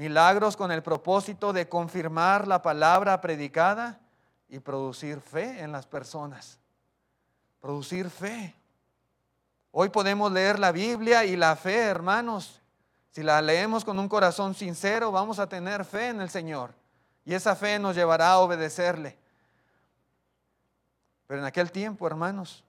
Milagros 0.00 0.56
con 0.56 0.72
el 0.72 0.82
propósito 0.82 1.52
de 1.52 1.68
confirmar 1.68 2.48
la 2.48 2.62
palabra 2.62 3.20
predicada 3.20 4.00
y 4.48 4.58
producir 4.58 5.20
fe 5.20 5.60
en 5.60 5.72
las 5.72 5.86
personas. 5.86 6.58
Producir 7.60 8.08
fe. 8.08 8.54
Hoy 9.72 9.88
podemos 9.88 10.32
leer 10.32 10.58
la 10.58 10.72
Biblia 10.72 11.24
y 11.24 11.36
la 11.36 11.54
fe, 11.54 11.78
hermanos. 11.78 12.60
Si 13.10 13.22
la 13.22 13.40
leemos 13.40 13.84
con 13.84 13.98
un 13.98 14.08
corazón 14.08 14.54
sincero, 14.54 15.12
vamos 15.12 15.38
a 15.38 15.48
tener 15.48 15.84
fe 15.84 16.08
en 16.08 16.20
el 16.20 16.30
Señor. 16.30 16.74
Y 17.24 17.34
esa 17.34 17.54
fe 17.54 17.78
nos 17.78 17.94
llevará 17.94 18.32
a 18.32 18.38
obedecerle. 18.38 19.16
Pero 21.26 21.40
en 21.40 21.46
aquel 21.46 21.70
tiempo, 21.70 22.06
hermanos, 22.06 22.64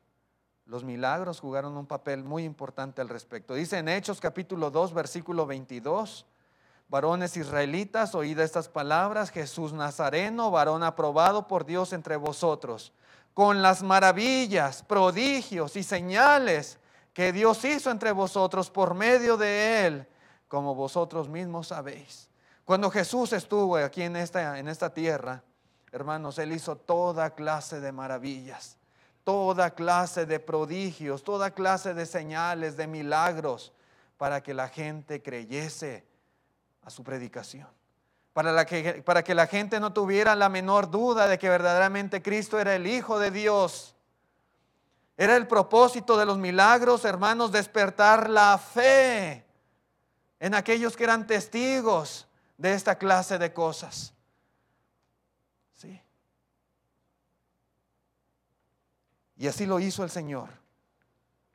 los 0.66 0.84
milagros 0.84 1.40
jugaron 1.40 1.76
un 1.76 1.88
papel 1.88 2.24
muy 2.24 2.44
importante 2.44 3.02
al 3.02 3.10
respecto. 3.10 3.56
Dice 3.56 3.80
en 3.80 3.90
Hechos 3.90 4.20
capítulo 4.20 4.70
2, 4.70 4.94
versículo 4.94 5.48
22 5.48 6.26
varones 6.88 7.38
israelitas, 7.38 8.14
oíd 8.16 8.38
estas 8.38 8.68
palabras, 8.68 9.32
Jesús 9.32 9.72
Nazareno, 9.72 10.52
varón 10.52 10.84
aprobado 10.84 11.48
por 11.48 11.66
Dios 11.66 11.94
entre 11.94 12.18
vosotros, 12.18 12.92
con 13.34 13.62
las 13.62 13.82
maravillas, 13.82 14.84
prodigios 14.84 15.78
y 15.78 15.84
señales 15.84 16.81
que 17.14 17.32
Dios 17.32 17.64
hizo 17.66 17.92
entre 17.92 18.12
vosotros 18.12 18.70
por 18.70 18.94
medio 18.94 19.38
de 19.38 19.86
él, 19.86 20.08
como 20.48 20.76
vosotros 20.76 21.28
mismos 21.30 21.68
sabéis. 21.68 22.30
Cuando 22.66 22.90
Jesús 22.90 23.34
estuvo 23.34 23.78
aquí 23.78 24.04
en 24.04 24.16
esta, 24.16 24.58
en 24.60 24.68
esta 24.68 24.94
tierra, 24.94 25.44
hermanos, 25.92 26.38
él 26.40 26.54
hizo 26.54 26.76
toda 26.78 27.36
clase 27.36 27.82
de 27.82 27.92
maravillas, 27.92 28.78
toda 29.24 29.72
clase 29.72 30.26
de 30.26 30.40
prodigios, 30.40 31.24
toda 31.24 31.52
clase 31.52 31.94
de 31.94 32.06
señales, 32.06 32.78
de 32.78 32.88
milagros, 32.88 33.74
para 34.18 34.42
que 34.42 34.54
la 34.54 34.70
gente 34.70 35.22
creyese 35.22 36.06
a 36.84 36.90
su 36.90 37.04
predicación. 37.04 37.68
Para, 38.34 38.66
que, 38.66 39.04
para 39.04 39.24
que 39.24 39.36
la 39.36 39.48
gente 39.48 39.80
no 39.80 39.92
tuviera 39.92 40.36
la 40.36 40.48
menor 40.48 40.90
duda 40.90 41.28
de 41.28 41.38
que 41.38 41.50
verdaderamente 41.50 42.22
Cristo 42.22 42.60
era 42.60 42.76
el 42.76 42.88
Hijo 42.88 43.20
de 43.20 43.32
Dios. 43.32 43.96
Era 45.22 45.38
el 45.38 45.46
propósito 45.46 46.18
de 46.18 46.26
los 46.26 46.40
milagros, 46.40 47.06
hermanos, 47.06 47.52
despertar 47.52 48.28
la 48.28 48.58
fe 48.58 49.46
en 50.40 50.56
aquellos 50.56 50.98
que 50.98 51.04
eran 51.04 51.28
testigos 51.28 52.28
de 52.58 52.74
esta 52.74 52.98
clase 52.98 53.38
de 53.38 53.54
cosas. 53.54 54.16
Sí. 55.74 56.02
Y 59.38 59.46
así 59.46 59.68
lo 59.68 59.80
hizo 59.80 60.04
el 60.04 60.10
Señor. 60.10 60.50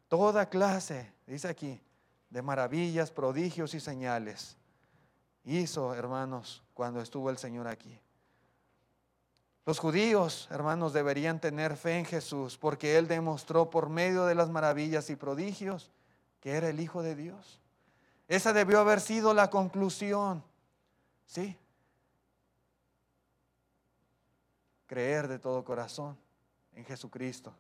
Toda 0.07 0.49
clase, 0.49 1.13
dice 1.27 1.49
aquí, 1.49 1.83
de 2.31 2.43
maravillas, 2.43 3.11
prodigios 3.11 3.75
y 3.75 3.81
señales 3.81 4.57
hizo, 5.43 5.93
hermanos, 5.93 6.63
cuando 6.73 7.01
estuvo 7.01 7.31
el 7.31 7.39
Señor 7.39 7.67
aquí. 7.67 7.99
Los 9.67 9.81
judíos, 9.81 10.47
hermanos, 10.53 10.93
deberían 10.93 11.41
tener 11.41 11.77
fe 11.77 11.99
en 11.99 12.05
Jesús 12.05 12.57
porque 12.57 12.97
Él 12.97 13.09
demostró 13.09 13.69
por 13.69 13.89
medio 13.89 14.25
de 14.25 14.37
las 14.37 14.49
maravillas 14.49 15.11
y 15.11 15.17
prodigios 15.17 15.91
que 16.41 16.53
era 16.53 16.69
el 16.69 16.79
Hijo 16.79 17.03
de 17.03 17.17
Dios. 17.17 17.59
Esa 18.29 18.53
debió 18.53 18.79
haber 18.79 19.01
sido 19.01 19.35
la 19.35 19.51
conclusión. 19.51 20.45
¿Sí? 21.27 21.59
Creer 24.87 25.27
de 25.27 25.41
todo 25.41 25.65
corazón 25.65 26.17
en 26.73 26.85
Jesucristo, 26.85 27.53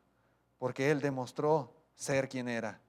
porque 0.59 0.93
Él 0.93 1.01
demostró 1.01 1.73
ser 1.97 2.29
quien 2.29 2.49
era. 2.49 2.81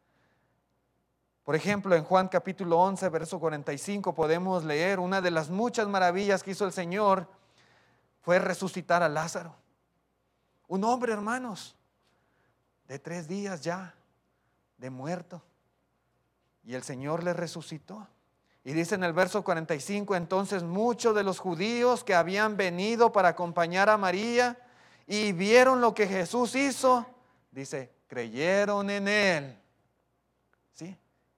Por 1.44 1.56
ejemplo, 1.56 1.96
en 1.96 2.04
Juan 2.04 2.28
capítulo 2.28 2.80
11, 2.82 3.10
verso 3.10 3.40
45 3.40 4.14
podemos 4.14 4.64
leer 4.64 5.00
una 5.00 5.22
de 5.22 5.32
las 5.32 5.50
muchas 5.50 5.88
maravillas 5.88 6.44
que 6.44 6.52
hizo 6.52 6.66
el 6.66 6.72
Señor 6.72 7.28
fue 8.28 8.40
resucitar 8.40 9.04
a 9.04 9.08
Lázaro. 9.08 9.56
Un 10.68 10.84
hombre, 10.84 11.14
hermanos, 11.14 11.78
de 12.86 13.00
tres 13.00 13.26
días 13.26 13.62
ya, 13.62 13.96
de 14.78 14.90
muerto. 14.90 15.42
Y 16.66 16.76
el 16.76 16.84
Señor 16.84 17.24
le 17.24 17.32
resucitó. 17.32 18.06
Y 18.66 18.74
dice 18.74 18.96
en 18.96 19.06
el 19.06 19.14
verso 19.14 19.46
45, 19.46 20.14
entonces 20.18 20.62
muchos 20.64 21.16
de 21.16 21.24
los 21.24 21.40
judíos 21.40 22.04
que 22.04 22.16
habían 22.16 22.58
venido 22.58 23.14
para 23.14 23.30
acompañar 23.30 23.88
a 23.90 23.96
María 23.96 24.60
y 25.06 25.32
vieron 25.32 25.80
lo 25.80 25.94
que 25.94 26.06
Jesús 26.06 26.54
hizo, 26.54 27.06
dice, 27.52 27.94
creyeron 28.10 28.90
en 28.90 29.08
él 29.08 29.58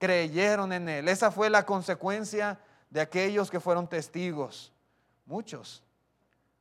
creyeron 0.00 0.72
en 0.72 0.88
Él. 0.88 1.08
Esa 1.08 1.30
fue 1.30 1.50
la 1.50 1.66
consecuencia 1.66 2.58
de 2.88 3.02
aquellos 3.02 3.50
que 3.50 3.60
fueron 3.60 3.86
testigos. 3.86 4.72
Muchos. 5.26 5.84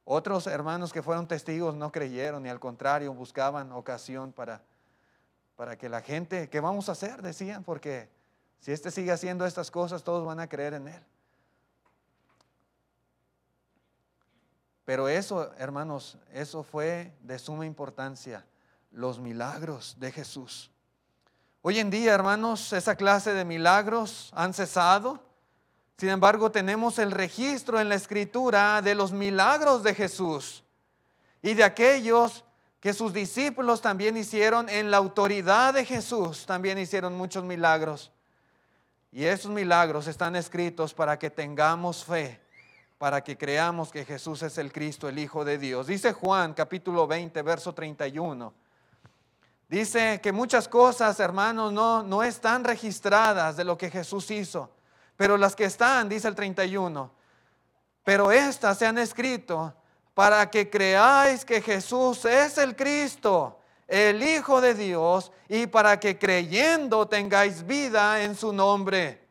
Otros 0.05 0.47
hermanos 0.47 0.91
que 0.91 1.03
fueron 1.03 1.27
testigos 1.27 1.75
no 1.75 1.91
creyeron 1.91 2.45
y 2.45 2.49
al 2.49 2.59
contrario 2.59 3.13
buscaban 3.13 3.71
ocasión 3.71 4.31
para, 4.31 4.63
para 5.55 5.77
que 5.77 5.89
la 5.89 6.01
gente, 6.01 6.49
¿qué 6.49 6.59
vamos 6.59 6.89
a 6.89 6.93
hacer? 6.93 7.21
Decían, 7.21 7.63
porque 7.63 8.09
si 8.59 8.71
éste 8.71 8.91
sigue 8.91 9.11
haciendo 9.11 9.45
estas 9.45 9.71
cosas, 9.71 10.03
todos 10.03 10.25
van 10.25 10.39
a 10.39 10.47
creer 10.47 10.73
en 10.73 10.87
Él. 10.87 11.03
Pero 14.89 15.07
eso, 15.07 15.53
hermanos, 15.59 16.17
eso 16.33 16.63
fue 16.63 17.15
de 17.21 17.37
suma 17.37 17.67
importancia, 17.67 18.45
los 18.89 19.19
milagros 19.19 19.95
de 19.99 20.11
Jesús. 20.11 20.71
Hoy 21.61 21.77
en 21.77 21.91
día, 21.91 22.13
hermanos, 22.15 22.73
esa 22.73 22.95
clase 22.95 23.33
de 23.33 23.45
milagros 23.45 24.31
han 24.33 24.51
cesado. 24.51 25.28
Sin 25.99 26.07
embargo, 26.07 26.49
tenemos 26.49 26.97
el 26.97 27.11
registro 27.11 27.77
en 27.77 27.89
la 27.89 27.95
escritura 27.95 28.81
de 28.81 28.95
los 28.95 29.11
milagros 29.11 29.83
de 29.83 29.93
Jesús 29.93 30.63
y 31.41 31.55
de 31.55 31.65
aquellos 31.65 32.45
que 32.79 32.93
sus 32.93 33.11
discípulos 33.11 33.81
también 33.81 34.15
hicieron 34.15 34.69
en 34.69 34.91
la 34.91 34.95
autoridad 34.95 35.73
de 35.73 35.83
Jesús, 35.83 36.45
también 36.45 36.77
hicieron 36.77 37.17
muchos 37.17 37.43
milagros. 37.43 38.13
Y 39.11 39.25
esos 39.25 39.51
milagros 39.51 40.07
están 40.07 40.37
escritos 40.37 40.93
para 40.93 41.19
que 41.19 41.29
tengamos 41.29 42.05
fe, 42.05 42.39
para 42.97 43.21
que 43.21 43.37
creamos 43.37 43.91
que 43.91 44.05
Jesús 44.05 44.41
es 44.43 44.57
el 44.57 44.71
Cristo, 44.71 45.09
el 45.09 45.19
Hijo 45.19 45.43
de 45.43 45.57
Dios. 45.57 45.87
Dice 45.87 46.13
Juan 46.13 46.53
capítulo 46.53 47.07
20, 47.07 47.41
verso 47.41 47.73
31. 47.73 48.53
Dice 49.67 50.21
que 50.23 50.31
muchas 50.31 50.69
cosas, 50.69 51.19
hermanos, 51.19 51.73
no, 51.73 52.03
no 52.03 52.23
están 52.23 52.63
registradas 52.63 53.57
de 53.57 53.65
lo 53.65 53.77
que 53.77 53.91
Jesús 53.91 54.31
hizo, 54.31 54.69
pero 55.19 55.35
las 55.35 55.53
que 55.53 55.65
están, 55.65 56.07
dice 56.07 56.29
el 56.29 56.33
31, 56.33 57.11
pero 58.05 58.31
estas 58.31 58.77
se 58.77 58.85
han 58.85 58.97
escrito 58.97 59.73
para 60.13 60.49
que 60.49 60.69
creáis 60.69 61.43
que 61.43 61.61
Jesús 61.61 62.23
es 62.23 62.57
el 62.57 62.73
Cristo, 62.73 63.59
el 63.85 64.23
Hijo 64.23 64.61
de 64.61 64.73
Dios, 64.73 65.33
y 65.49 65.67
para 65.67 65.99
que 65.99 66.17
creyendo 66.17 67.05
tengáis 67.05 67.67
vida 67.67 68.23
en 68.23 68.33
su 68.33 68.53
nombre. 68.53 69.27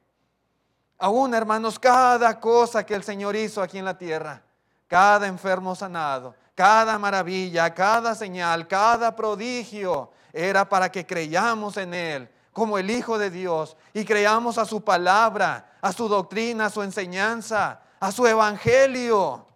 Aún, 0.98 1.32
hermanos, 1.32 1.78
cada 1.78 2.38
cosa 2.38 2.84
que 2.84 2.94
el 2.94 3.02
Señor 3.02 3.34
hizo 3.34 3.62
aquí 3.62 3.78
en 3.78 3.86
la 3.86 3.96
tierra, 3.96 4.42
cada 4.88 5.26
enfermo 5.26 5.74
sanado, 5.74 6.34
cada 6.54 6.98
maravilla, 6.98 7.72
cada 7.72 8.14
señal, 8.14 8.68
cada 8.68 9.16
prodigio, 9.16 10.10
era 10.34 10.68
para 10.68 10.92
que 10.92 11.06
creyamos 11.06 11.78
en 11.78 11.94
Él 11.94 12.28
como 12.58 12.76
el 12.78 12.90
Hijo 12.90 13.18
de 13.18 13.30
Dios 13.30 13.76
y 13.94 14.04
creamos 14.04 14.58
a 14.58 14.64
su 14.64 14.82
palabra, 14.82 15.78
a 15.80 15.92
su 15.92 16.08
doctrina, 16.08 16.66
a 16.66 16.70
su 16.70 16.82
enseñanza, 16.82 17.80
a 18.00 18.12
su 18.12 18.26
evangelio. 18.26 19.46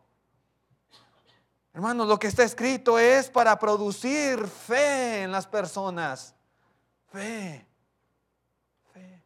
Hermanos, 1.74 2.06
lo 2.06 2.18
que 2.18 2.28
está 2.28 2.44
escrito 2.44 2.98
es 2.98 3.28
para 3.28 3.58
producir 3.58 4.46
fe 4.46 5.22
en 5.22 5.32
las 5.32 5.46
personas. 5.46 6.34
Fe. 7.10 7.66
Fe. 8.92 9.22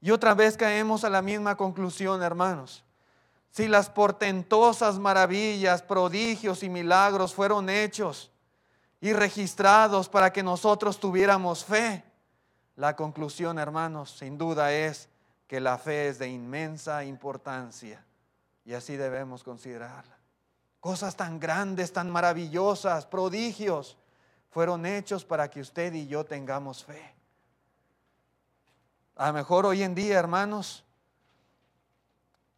Y 0.00 0.10
otra 0.10 0.34
vez 0.34 0.56
caemos 0.56 1.04
a 1.04 1.10
la 1.10 1.22
misma 1.22 1.56
conclusión, 1.56 2.22
hermanos. 2.22 2.84
Si 3.50 3.68
las 3.68 3.88
portentosas 3.88 4.98
maravillas, 4.98 5.82
prodigios 5.82 6.62
y 6.62 6.68
milagros 6.68 7.34
fueron 7.34 7.70
hechos 7.70 8.31
y 9.02 9.12
registrados 9.12 10.08
para 10.08 10.32
que 10.32 10.44
nosotros 10.44 11.00
tuviéramos 11.00 11.64
fe, 11.64 12.04
la 12.76 12.94
conclusión, 12.94 13.58
hermanos, 13.58 14.16
sin 14.16 14.38
duda 14.38 14.72
es 14.72 15.08
que 15.48 15.60
la 15.60 15.76
fe 15.76 16.06
es 16.06 16.20
de 16.20 16.28
inmensa 16.28 17.04
importancia. 17.04 18.06
Y 18.64 18.74
así 18.74 18.96
debemos 18.96 19.42
considerarla. 19.42 20.16
Cosas 20.78 21.16
tan 21.16 21.40
grandes, 21.40 21.92
tan 21.92 22.10
maravillosas, 22.10 23.04
prodigios, 23.04 23.98
fueron 24.50 24.86
hechos 24.86 25.24
para 25.24 25.50
que 25.50 25.60
usted 25.60 25.92
y 25.94 26.06
yo 26.06 26.24
tengamos 26.24 26.84
fe. 26.84 27.12
A 29.16 29.26
lo 29.26 29.32
mejor 29.32 29.66
hoy 29.66 29.82
en 29.82 29.96
día, 29.96 30.16
hermanos, 30.16 30.84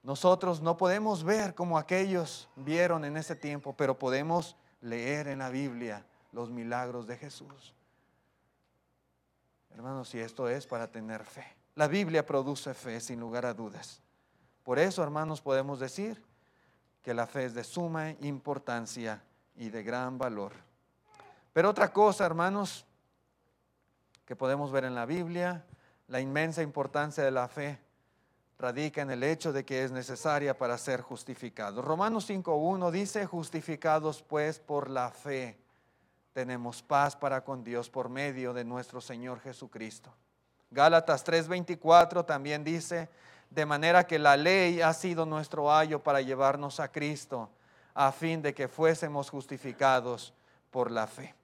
nosotros 0.02 0.60
no 0.60 0.76
podemos 0.76 1.24
ver 1.24 1.54
como 1.54 1.78
aquellos 1.78 2.50
vieron 2.54 3.06
en 3.06 3.16
ese 3.16 3.34
tiempo, 3.34 3.72
pero 3.74 3.98
podemos 3.98 4.56
leer 4.82 5.28
en 5.28 5.38
la 5.38 5.48
Biblia 5.48 6.04
los 6.34 6.50
milagros 6.50 7.06
de 7.06 7.16
Jesús. 7.16 7.74
Hermanos, 9.70 10.08
si 10.08 10.18
esto 10.18 10.48
es 10.48 10.66
para 10.66 10.90
tener 10.90 11.24
fe. 11.24 11.46
La 11.74 11.88
Biblia 11.88 12.26
produce 12.26 12.74
fe, 12.74 13.00
sin 13.00 13.18
lugar 13.18 13.46
a 13.46 13.54
dudas. 13.54 14.02
Por 14.62 14.78
eso, 14.78 15.02
hermanos, 15.02 15.40
podemos 15.40 15.80
decir 15.80 16.22
que 17.02 17.14
la 17.14 17.26
fe 17.26 17.46
es 17.46 17.54
de 17.54 17.64
suma 17.64 18.10
importancia 18.20 19.22
y 19.56 19.70
de 19.70 19.82
gran 19.82 20.18
valor. 20.18 20.52
Pero 21.52 21.70
otra 21.70 21.92
cosa, 21.92 22.26
hermanos, 22.26 22.86
que 24.24 24.36
podemos 24.36 24.72
ver 24.72 24.84
en 24.84 24.94
la 24.94 25.06
Biblia, 25.06 25.64
la 26.08 26.20
inmensa 26.20 26.62
importancia 26.62 27.22
de 27.22 27.30
la 27.30 27.48
fe 27.48 27.80
radica 28.58 29.02
en 29.02 29.10
el 29.10 29.22
hecho 29.22 29.52
de 29.52 29.64
que 29.64 29.84
es 29.84 29.92
necesaria 29.92 30.56
para 30.56 30.78
ser 30.78 31.00
justificado. 31.00 31.82
Romanos 31.82 32.28
5.1 32.28 32.90
dice, 32.90 33.26
justificados 33.26 34.22
pues 34.22 34.58
por 34.58 34.88
la 34.88 35.10
fe, 35.10 35.63
tenemos 36.34 36.82
paz 36.82 37.14
para 37.14 37.44
con 37.44 37.62
Dios 37.62 37.88
por 37.88 38.08
medio 38.08 38.52
de 38.52 38.64
nuestro 38.64 39.00
Señor 39.00 39.40
Jesucristo. 39.40 40.12
Gálatas 40.68 41.24
3.24 41.24 42.26
también 42.26 42.64
dice, 42.64 43.08
de 43.50 43.64
manera 43.64 44.04
que 44.04 44.18
la 44.18 44.36
ley 44.36 44.80
ha 44.80 44.92
sido 44.92 45.24
nuestro 45.24 45.72
ayo 45.72 46.02
para 46.02 46.20
llevarnos 46.20 46.80
a 46.80 46.90
Cristo, 46.90 47.48
a 47.94 48.10
fin 48.10 48.42
de 48.42 48.52
que 48.52 48.66
fuésemos 48.66 49.30
justificados 49.30 50.34
por 50.72 50.90
la 50.90 51.06
fe. 51.06 51.36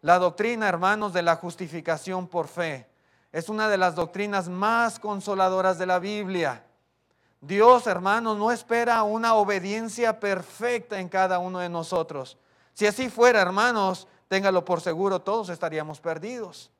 La 0.00 0.20
doctrina, 0.20 0.68
hermanos, 0.68 1.12
de 1.12 1.22
la 1.22 1.34
justificación 1.34 2.28
por 2.28 2.46
fe 2.46 2.88
es 3.32 3.48
una 3.48 3.68
de 3.68 3.78
las 3.78 3.96
doctrinas 3.96 4.48
más 4.48 5.00
consoladoras 5.00 5.76
de 5.76 5.86
la 5.86 5.98
Biblia. 5.98 6.62
Dios, 7.40 7.88
hermanos, 7.88 8.38
no 8.38 8.52
espera 8.52 9.02
una 9.02 9.34
obediencia 9.34 10.20
perfecta 10.20 11.00
en 11.00 11.08
cada 11.08 11.40
uno 11.40 11.58
de 11.58 11.68
nosotros. 11.68 12.38
Si 12.74 12.86
así 12.86 13.10
fuera, 13.10 13.40
hermanos, 13.40 14.06
téngalo 14.28 14.64
por 14.64 14.80
seguro, 14.80 15.20
todos 15.20 15.48
estaríamos 15.48 16.00
perdidos. 16.00 16.70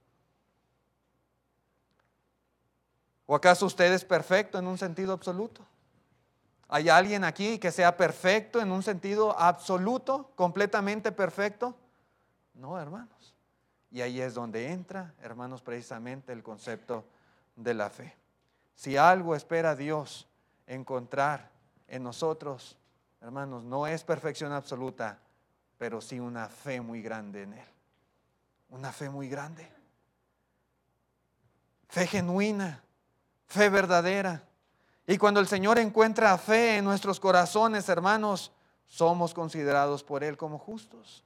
¿O 3.27 3.35
acaso 3.35 3.67
usted 3.67 3.93
es 3.93 4.05
perfecto 4.05 4.59
en 4.59 4.67
un 4.67 4.79
sentido 4.79 5.13
absoluto? 5.13 5.67
¿Hay 6.69 6.89
alguien 6.89 7.25
aquí 7.25 7.59
que 7.59 7.71
sea 7.71 7.97
perfecto 7.97 8.61
en 8.61 8.73
un 8.73 8.83
sentido 8.83 9.39
absoluto, 9.39 10.31
completamente 10.35 11.13
perfecto? 11.13 11.77
No, 12.55 12.81
hermanos. 12.81 13.35
Y 13.91 14.01
ahí 14.01 14.21
es 14.21 14.35
donde 14.35 14.73
entra, 14.73 15.15
hermanos, 15.23 15.63
precisamente 15.63 16.33
el 16.33 16.43
concepto 16.43 17.05
de 17.55 17.75
la 17.75 17.91
fe. 17.91 18.17
Si 18.75 18.97
algo 18.97 19.35
espera 19.35 19.77
Dios 19.77 20.29
encontrar 20.67 21.51
en 21.87 22.03
nosotros, 22.03 22.77
hermanos, 23.21 23.63
no 23.63 23.87
es 23.87 24.03
perfección 24.05 24.53
absoluta, 24.53 25.21
pero 25.79 26.01
sí 26.01 26.21
una 26.21 26.49
fe 26.49 26.81
muy 26.81 27.03
grande 27.03 27.43
en 27.43 27.53
Él. 27.55 27.69
Una 28.71 28.93
fe 28.93 29.09
muy 29.09 29.29
grande. 29.29 29.71
Fe 31.89 32.07
genuina 32.07 32.83
fe 33.47 33.69
verdadera. 33.69 34.43
Y 35.07 35.19
cuando 35.19 35.41
el 35.41 35.47
Señor 35.47 35.79
encuentra 35.79 36.37
fe 36.37 36.79
en 36.79 36.85
nuestros 36.85 37.21
corazones, 37.21 37.89
hermanos, 37.89 38.53
somos 38.87 39.35
considerados 39.35 40.03
por 40.03 40.25
Él 40.25 40.37
como 40.37 40.59
justos. 40.59 41.23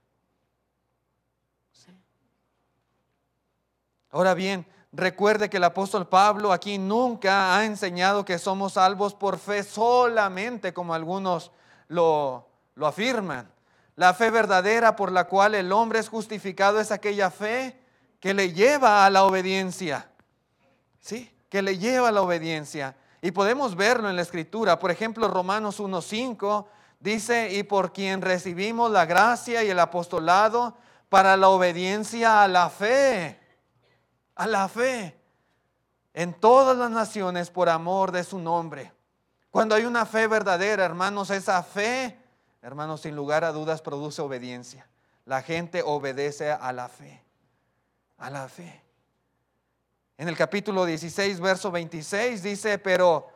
Ahora 4.12 4.34
bien, 4.34 4.66
recuerde 4.92 5.48
que 5.48 5.58
el 5.58 5.64
apóstol 5.64 6.08
Pablo 6.08 6.52
aquí 6.52 6.78
nunca 6.78 7.56
ha 7.56 7.64
enseñado 7.64 8.24
que 8.24 8.38
somos 8.38 8.72
salvos 8.72 9.14
por 9.14 9.38
fe 9.38 9.62
solamente, 9.62 10.74
como 10.74 10.94
algunos 10.94 11.52
lo, 11.86 12.48
lo 12.74 12.86
afirman. 12.86 13.48
La 13.96 14.14
fe 14.14 14.31
verdadera 14.31 14.96
por 14.96 15.12
la 15.12 15.24
cual 15.24 15.55
el 15.55 15.72
hombre 15.72 15.98
es 15.98 16.09
justificado 16.09 16.81
es 16.81 16.90
aquella 16.90 17.31
fe 17.31 17.79
que 18.18 18.35
le 18.35 18.53
lleva 18.53 19.05
a 19.05 19.11
la 19.11 19.24
obediencia. 19.24 20.11
¿Sí? 21.00 21.31
que 21.50 21.61
le 21.61 21.76
lleva 21.76 22.09
a 22.09 22.12
la 22.12 22.22
obediencia. 22.22 22.96
Y 23.20 23.33
podemos 23.33 23.76
verlo 23.76 24.09
en 24.09 24.16
la 24.16 24.22
escritura. 24.22 24.79
Por 24.79 24.90
ejemplo, 24.90 25.29
Romanos 25.29 25.79
1.5 25.81 26.64
dice, 27.00 27.53
y 27.53 27.64
por 27.64 27.92
quien 27.92 28.22
recibimos 28.22 28.90
la 28.90 29.05
gracia 29.05 29.62
y 29.62 29.68
el 29.68 29.79
apostolado 29.79 30.76
para 31.11 31.37
la 31.37 31.48
obediencia 31.48 32.42
a 32.42 32.48
la 32.48 32.70
fe, 32.70 33.38
a 34.37 34.46
la 34.46 34.68
fe, 34.68 35.20
en 36.14 36.33
todas 36.35 36.79
las 36.79 36.90
naciones 36.90 37.50
por 37.50 37.68
amor 37.68 38.12
de 38.12 38.24
su 38.24 38.38
nombre. 38.38 38.92
Cuando 39.50 39.74
hay 39.74 39.85
una 39.85 40.07
fe 40.07 40.29
verdadera, 40.29 40.85
hermanos, 40.85 41.31
esa 41.31 41.62
fe, 41.64 42.16
hermanos, 42.62 43.02
sin 43.02 43.16
lugar 43.16 43.44
a 43.44 43.52
dudas 43.52 43.82
produce 43.82 44.22
obediencia. 44.22 44.86
La 45.24 45.42
gente 45.42 45.82
obedece 45.84 46.50
a 46.52 46.72
la 46.72 46.88
fe, 46.88 47.22
a 48.18 48.30
la 48.30 48.48
fe. 48.48 48.82
En 50.18 50.28
el 50.28 50.36
capítulo 50.36 50.84
16, 50.84 51.40
verso 51.40 51.70
26 51.70 52.42
dice, 52.42 52.78
pero 52.78 53.28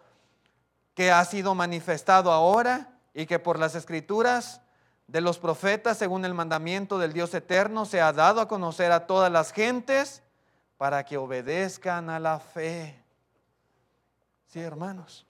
que 0.95 1.11
ha 1.11 1.25
sido 1.25 1.55
manifestado 1.55 2.31
ahora 2.31 2.99
y 3.15 3.27
que 3.27 3.39
por 3.39 3.59
las 3.59 3.75
escrituras 3.75 4.61
de 5.07 5.21
los 5.21 5.39
profetas, 5.39 5.99
según 5.99 6.25
el 6.25 6.35
mandamiento 6.35 6.99
del 6.99 7.13
Dios 7.13 7.33
eterno, 7.35 7.85
se 7.85 8.01
ha 8.01 8.13
dado 8.13 8.41
a 8.41 8.49
conocer 8.49 8.93
a 8.93 9.07
todas 9.07 9.31
las 9.31 9.53
gentes 9.53 10.23
para 10.77 11.05
que 11.05 11.17
obedezcan 11.17 12.11
a 12.11 12.19
la 12.19 12.39
fe. 12.39 13.03
Sí, 14.49 14.61
hermanos. 14.61 15.27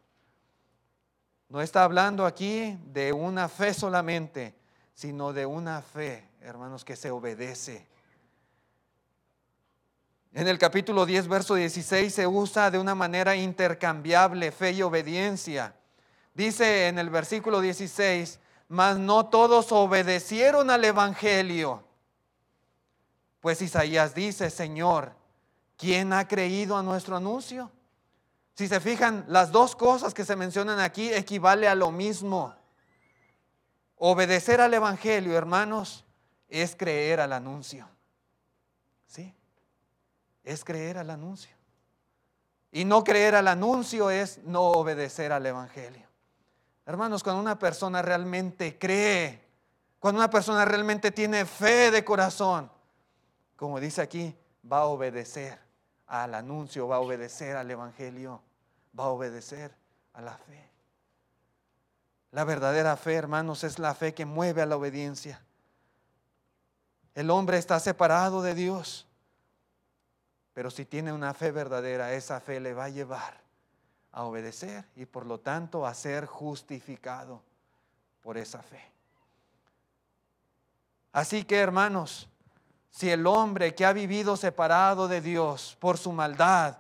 No 1.54 1.62
está 1.62 1.84
hablando 1.84 2.26
aquí 2.26 2.76
de 2.86 3.12
una 3.12 3.48
fe 3.48 3.72
solamente, 3.74 4.56
sino 4.92 5.32
de 5.32 5.46
una 5.46 5.82
fe, 5.82 6.28
hermanos, 6.40 6.84
que 6.84 6.96
se 6.96 7.12
obedece, 7.12 7.86
En 10.32 10.48
el 10.48 10.58
capítulo 10.58 11.06
10, 11.06 11.28
verso 11.28 11.54
16 11.54 12.12
se 12.12 12.26
usa 12.26 12.72
de 12.72 12.78
una 12.80 12.96
manera 12.96 13.36
intercambiable 13.36 14.50
fe 14.50 14.72
y 14.72 14.82
obediencia. 14.82 15.76
Dice 16.34 16.88
en 16.88 16.98
el 16.98 17.08
versículo 17.08 17.60
16, 17.60 18.40
mas 18.66 18.98
no 18.98 19.26
todos 19.26 19.70
obedecieron 19.70 20.70
al 20.70 20.84
Evangelio. 20.84 21.84
Pues 23.38 23.62
Isaías 23.62 24.12
dice, 24.12 24.50
Señor, 24.50 25.12
¿quién 25.76 26.12
ha 26.14 26.26
creído 26.26 26.76
a 26.76 26.82
nuestro 26.82 27.16
anuncio? 27.16 27.70
Si 28.54 28.68
se 28.68 28.80
fijan, 28.80 29.24
las 29.28 29.50
dos 29.50 29.74
cosas 29.74 30.14
que 30.14 30.24
se 30.24 30.36
mencionan 30.36 30.78
aquí 30.78 31.12
equivale 31.12 31.66
a 31.66 31.74
lo 31.74 31.90
mismo. 31.90 32.54
Obedecer 33.96 34.60
al 34.60 34.72
Evangelio, 34.72 35.36
hermanos, 35.36 36.04
es 36.48 36.76
creer 36.76 37.20
al 37.20 37.32
anuncio. 37.32 37.88
¿Sí? 39.08 39.34
Es 40.44 40.64
creer 40.64 40.98
al 40.98 41.10
anuncio. 41.10 41.54
Y 42.70 42.84
no 42.84 43.02
creer 43.02 43.34
al 43.34 43.48
anuncio 43.48 44.10
es 44.10 44.38
no 44.44 44.62
obedecer 44.62 45.32
al 45.32 45.44
Evangelio. 45.46 46.06
Hermanos, 46.86 47.24
cuando 47.24 47.40
una 47.40 47.58
persona 47.58 48.02
realmente 48.02 48.78
cree, 48.78 49.42
cuando 49.98 50.20
una 50.20 50.30
persona 50.30 50.64
realmente 50.64 51.10
tiene 51.10 51.44
fe 51.44 51.90
de 51.90 52.04
corazón, 52.04 52.70
como 53.56 53.80
dice 53.80 54.02
aquí, 54.02 54.36
va 54.70 54.78
a 54.78 54.84
obedecer 54.86 55.63
al 56.22 56.34
anuncio, 56.34 56.86
va 56.86 56.96
a 56.96 57.00
obedecer 57.00 57.56
al 57.56 57.70
Evangelio, 57.70 58.40
va 58.98 59.04
a 59.04 59.08
obedecer 59.08 59.74
a 60.12 60.22
la 60.22 60.36
fe. 60.36 60.70
La 62.30 62.44
verdadera 62.44 62.96
fe, 62.96 63.14
hermanos, 63.14 63.64
es 63.64 63.78
la 63.78 63.94
fe 63.94 64.14
que 64.14 64.24
mueve 64.24 64.62
a 64.62 64.66
la 64.66 64.76
obediencia. 64.76 65.40
El 67.14 67.30
hombre 67.30 67.58
está 67.58 67.78
separado 67.80 68.42
de 68.42 68.54
Dios, 68.54 69.06
pero 70.52 70.70
si 70.70 70.84
tiene 70.84 71.12
una 71.12 71.34
fe 71.34 71.50
verdadera, 71.50 72.12
esa 72.12 72.40
fe 72.40 72.60
le 72.60 72.74
va 72.74 72.84
a 72.84 72.88
llevar 72.88 73.40
a 74.12 74.24
obedecer 74.24 74.84
y 74.94 75.06
por 75.06 75.26
lo 75.26 75.40
tanto 75.40 75.86
a 75.86 75.94
ser 75.94 76.26
justificado 76.26 77.42
por 78.22 78.38
esa 78.38 78.62
fe. 78.62 78.82
Así 81.12 81.44
que, 81.44 81.58
hermanos, 81.58 82.28
si 82.94 83.10
el 83.10 83.26
hombre 83.26 83.74
que 83.74 83.84
ha 83.84 83.92
vivido 83.92 84.36
separado 84.36 85.08
de 85.08 85.20
Dios 85.20 85.76
por 85.80 85.98
su 85.98 86.12
maldad 86.12 86.76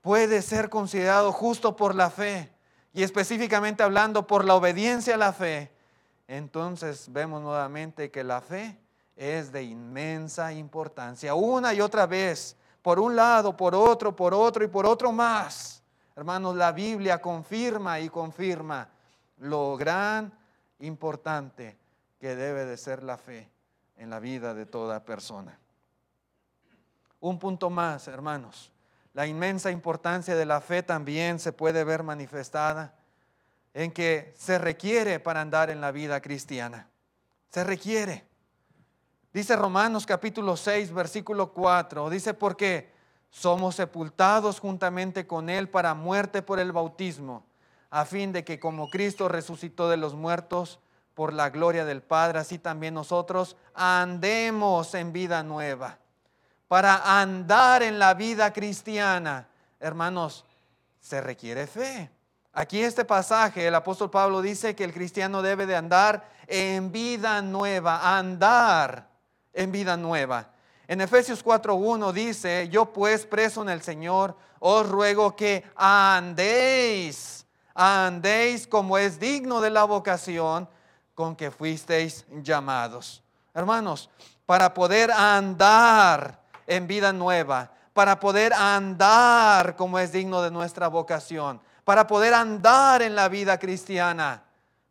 puede 0.00 0.42
ser 0.42 0.68
considerado 0.68 1.30
justo 1.30 1.76
por 1.76 1.94
la 1.94 2.10
fe, 2.10 2.52
y 2.92 3.04
específicamente 3.04 3.84
hablando 3.84 4.26
por 4.26 4.44
la 4.44 4.56
obediencia 4.56 5.14
a 5.14 5.18
la 5.18 5.32
fe, 5.32 5.70
entonces 6.26 7.06
vemos 7.12 7.42
nuevamente 7.42 8.10
que 8.10 8.24
la 8.24 8.40
fe 8.40 8.76
es 9.14 9.52
de 9.52 9.62
inmensa 9.62 10.52
importancia. 10.52 11.32
Una 11.34 11.72
y 11.72 11.80
otra 11.80 12.06
vez, 12.06 12.56
por 12.82 12.98
un 12.98 13.14
lado, 13.14 13.56
por 13.56 13.76
otro, 13.76 14.16
por 14.16 14.34
otro 14.34 14.64
y 14.64 14.68
por 14.68 14.84
otro 14.84 15.12
más. 15.12 15.80
Hermanos, 16.16 16.56
la 16.56 16.72
Biblia 16.72 17.20
confirma 17.20 18.00
y 18.00 18.08
confirma 18.08 18.88
lo 19.38 19.76
gran 19.76 20.36
importante 20.80 21.78
que 22.18 22.34
debe 22.34 22.64
de 22.64 22.76
ser 22.76 23.04
la 23.04 23.16
fe 23.16 23.51
en 24.02 24.10
la 24.10 24.18
vida 24.18 24.52
de 24.52 24.66
toda 24.66 25.04
persona. 25.04 25.56
Un 27.20 27.38
punto 27.38 27.70
más, 27.70 28.08
hermanos. 28.08 28.72
La 29.14 29.28
inmensa 29.28 29.70
importancia 29.70 30.34
de 30.34 30.44
la 30.44 30.60
fe 30.60 30.82
también 30.82 31.38
se 31.38 31.52
puede 31.52 31.84
ver 31.84 32.02
manifestada 32.02 32.96
en 33.72 33.92
que 33.92 34.34
se 34.36 34.58
requiere 34.58 35.20
para 35.20 35.40
andar 35.40 35.70
en 35.70 35.80
la 35.80 35.92
vida 35.92 36.20
cristiana. 36.20 36.88
Se 37.48 37.62
requiere. 37.62 38.26
Dice 39.32 39.54
Romanos 39.54 40.04
capítulo 40.04 40.56
6, 40.56 40.92
versículo 40.92 41.52
4, 41.52 42.10
dice 42.10 42.34
porque 42.34 42.92
somos 43.30 43.76
sepultados 43.76 44.58
juntamente 44.58 45.28
con 45.28 45.48
Él 45.48 45.68
para 45.68 45.94
muerte 45.94 46.42
por 46.42 46.58
el 46.58 46.72
bautismo, 46.72 47.46
a 47.88 48.04
fin 48.04 48.32
de 48.32 48.44
que 48.44 48.58
como 48.58 48.90
Cristo 48.90 49.28
resucitó 49.28 49.88
de 49.88 49.96
los 49.96 50.14
muertos, 50.14 50.80
por 51.14 51.32
la 51.32 51.50
gloria 51.50 51.84
del 51.84 52.02
Padre, 52.02 52.38
así 52.38 52.58
también 52.58 52.94
nosotros 52.94 53.56
andemos 53.74 54.94
en 54.94 55.12
vida 55.12 55.42
nueva. 55.42 55.98
Para 56.68 57.20
andar 57.20 57.82
en 57.82 57.98
la 57.98 58.14
vida 58.14 58.52
cristiana, 58.52 59.48
hermanos, 59.78 60.44
se 61.00 61.20
requiere 61.20 61.66
fe. 61.66 62.10
Aquí 62.54 62.82
este 62.82 63.04
pasaje, 63.04 63.66
el 63.66 63.74
apóstol 63.74 64.10
Pablo 64.10 64.40
dice 64.40 64.74
que 64.74 64.84
el 64.84 64.92
cristiano 64.92 65.42
debe 65.42 65.66
de 65.66 65.76
andar 65.76 66.28
en 66.46 66.92
vida 66.92 67.42
nueva, 67.42 68.16
andar 68.16 69.08
en 69.52 69.72
vida 69.72 69.96
nueva. 69.96 70.50
En 70.86 71.00
Efesios 71.00 71.44
4.1 71.44 72.12
dice, 72.12 72.68
yo 72.68 72.92
pues 72.92 73.26
preso 73.26 73.62
en 73.62 73.70
el 73.70 73.82
Señor, 73.82 74.36
os 74.58 74.88
ruego 74.88 75.34
que 75.34 75.64
andéis, 75.74 77.46
andéis 77.74 78.66
como 78.66 78.98
es 78.98 79.18
digno 79.18 79.60
de 79.60 79.70
la 79.70 79.84
vocación 79.84 80.68
con 81.14 81.36
que 81.36 81.50
fuisteis 81.50 82.24
llamados. 82.42 83.22
Hermanos, 83.54 84.08
para 84.46 84.72
poder 84.72 85.10
andar 85.10 86.40
en 86.66 86.86
vida 86.86 87.12
nueva, 87.12 87.72
para 87.92 88.18
poder 88.18 88.52
andar 88.52 89.76
como 89.76 89.98
es 89.98 90.12
digno 90.12 90.42
de 90.42 90.50
nuestra 90.50 90.88
vocación, 90.88 91.60
para 91.84 92.06
poder 92.06 92.34
andar 92.34 93.02
en 93.02 93.14
la 93.14 93.28
vida 93.28 93.58
cristiana, 93.58 94.44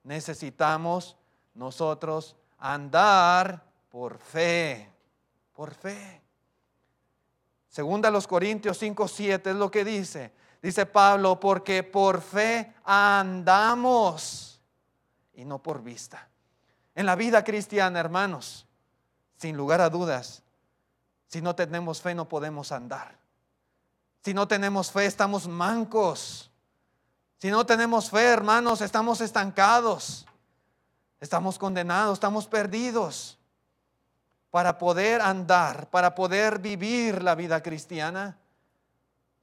necesitamos 0.03 1.15
nosotros 1.53 2.35
andar 2.59 3.63
por 3.89 4.17
fe, 4.19 4.89
por 5.53 5.73
fe. 5.73 6.21
Segunda 7.67 8.11
los 8.11 8.27
Corintios 8.27 8.77
5, 8.77 9.07
7 9.07 9.49
es 9.49 9.55
lo 9.55 9.71
que 9.71 9.85
dice. 9.85 10.33
Dice 10.61 10.85
Pablo, 10.85 11.39
porque 11.39 11.83
por 11.83 12.21
fe 12.21 12.73
andamos 12.83 14.50
y 15.33 15.45
no 15.45 15.61
por 15.61 15.83
vista. 15.83 16.27
En 16.95 17.05
la 17.05 17.15
vida 17.15 17.43
cristiana, 17.43 17.99
hermanos, 17.99 18.65
sin 19.37 19.55
lugar 19.55 19.81
a 19.81 19.89
dudas, 19.89 20.43
si 21.27 21.41
no 21.41 21.55
tenemos 21.55 22.01
fe 22.01 22.13
no 22.13 22.27
podemos 22.27 22.71
andar. 22.71 23.17
Si 24.23 24.33
no 24.33 24.47
tenemos 24.47 24.91
fe 24.91 25.05
estamos 25.05 25.47
mancos. 25.47 26.51
Si 27.39 27.49
no 27.49 27.65
tenemos 27.65 28.11
fe, 28.11 28.23
hermanos, 28.23 28.81
estamos 28.81 29.19
estancados. 29.21 30.27
Estamos 31.19 31.57
condenados, 31.57 32.13
estamos 32.13 32.45
perdidos. 32.47 33.39
Para 34.51 34.77
poder 34.77 35.21
andar, 35.21 35.89
para 35.89 36.13
poder 36.13 36.59
vivir 36.59 37.23
la 37.23 37.33
vida 37.33 37.63
cristiana, 37.63 38.37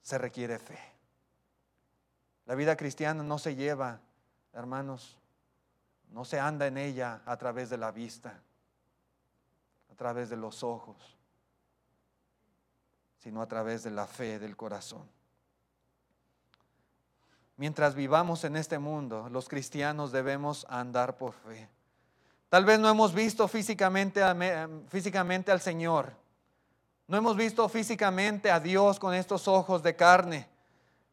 se 0.01 0.17
requiere 0.17 0.59
fe. 0.59 0.79
La 2.45 2.55
vida 2.55 2.75
cristiana 2.77 3.21
no 3.23 3.37
se 3.37 3.55
lleva, 3.55 3.99
hermanos, 4.53 5.18
no 6.09 6.25
se 6.25 6.39
anda 6.39 6.67
en 6.67 6.77
ella 6.77 7.21
a 7.25 7.37
través 7.37 7.69
de 7.69 7.77
la 7.77 7.91
vista, 7.91 8.33
a 9.91 9.95
través 9.95 10.29
de 10.29 10.37
los 10.37 10.63
ojos, 10.63 11.17
sino 13.19 13.41
a 13.41 13.47
través 13.47 13.83
de 13.83 13.91
la 13.91 14.07
fe 14.07 14.39
del 14.39 14.55
corazón. 14.55 15.07
Mientras 17.57 17.93
vivamos 17.93 18.45
en 18.45 18.55
este 18.55 18.79
mundo, 18.79 19.27
los 19.29 19.49
cristianos 19.49 20.11
debemos 20.13 20.65
andar 20.69 21.17
por 21.17 21.33
fe. 21.33 21.69
Tal 22.47 22.63
vez 22.65 22.79
no 22.79 22.89
hemos 22.89 23.13
visto 23.13 23.47
físicamente, 23.47 24.23
al 24.23 25.61
Señor. 25.61 26.13
No 27.07 27.17
hemos 27.17 27.35
visto 27.35 27.67
físicamente 27.67 28.49
a 28.49 28.59
Dios 28.59 28.97
con 28.97 29.13
estos 29.13 29.47
ojos 29.47 29.83
de 29.83 29.95
carne, 29.95 30.47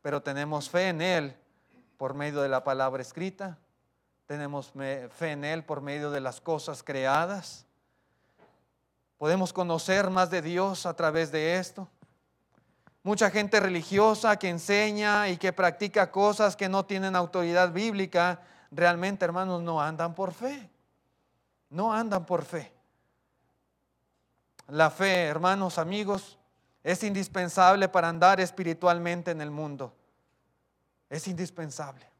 pero 0.02 0.22
tenemos 0.22 0.70
fe 0.70 0.88
en 0.88 1.02
Él 1.02 1.36
por 1.98 2.14
medio 2.14 2.40
de 2.42 2.48
la 2.48 2.62
palabra 2.62 3.02
escrita, 3.02 3.58
tenemos 4.26 4.72
fe 4.72 5.30
en 5.30 5.44
Él 5.44 5.64
por 5.64 5.80
medio 5.80 6.10
de 6.10 6.20
las 6.20 6.40
cosas 6.40 6.82
creadas. 6.82 7.64
Podemos 9.18 9.52
conocer 9.52 10.10
más 10.10 10.30
de 10.30 10.42
Dios 10.42 10.84
a 10.84 10.94
través 10.94 11.32
de 11.32 11.58
esto. 11.58 11.88
Mucha 13.02 13.30
gente 13.30 13.60
religiosa 13.60 14.36
que 14.36 14.48
enseña 14.48 15.28
y 15.28 15.36
que 15.36 15.52
practica 15.52 16.10
cosas 16.10 16.56
que 16.56 16.68
no 16.68 16.84
tienen 16.84 17.14
autoridad 17.14 17.72
bíblica, 17.72 18.40
realmente 18.72 19.24
hermanos 19.24 19.62
no 19.62 19.80
andan 19.80 20.14
por 20.14 20.34
fe. 20.34 20.68
No 21.70 21.92
andan 21.92 22.26
por 22.26 22.44
fe. 22.44 22.72
La 24.68 24.90
fe, 24.90 25.26
hermanos, 25.26 25.78
amigos, 25.78 26.36
es 26.82 27.04
indispensable 27.04 27.88
para 27.88 28.08
andar 28.08 28.40
espiritualmente 28.40 29.30
en 29.30 29.40
el 29.40 29.52
mundo. 29.52 29.94
Es 31.08 31.28
indispensable. 31.28 32.15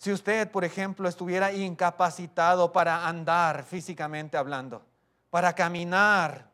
Si 0.00 0.10
usted, 0.10 0.50
por 0.50 0.64
ejemplo, 0.64 1.06
estuviera 1.10 1.52
incapacitado 1.52 2.72
para 2.72 3.06
andar 3.06 3.64
físicamente 3.64 4.38
hablando, 4.38 4.82
para 5.28 5.52
caminar, 5.52 6.48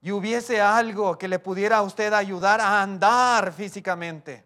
y 0.00 0.10
hubiese 0.10 0.60
algo 0.60 1.16
que 1.16 1.28
le 1.28 1.38
pudiera 1.38 1.76
a 1.76 1.82
usted 1.82 2.12
ayudar 2.14 2.60
a 2.60 2.82
andar 2.82 3.52
físicamente, 3.52 4.44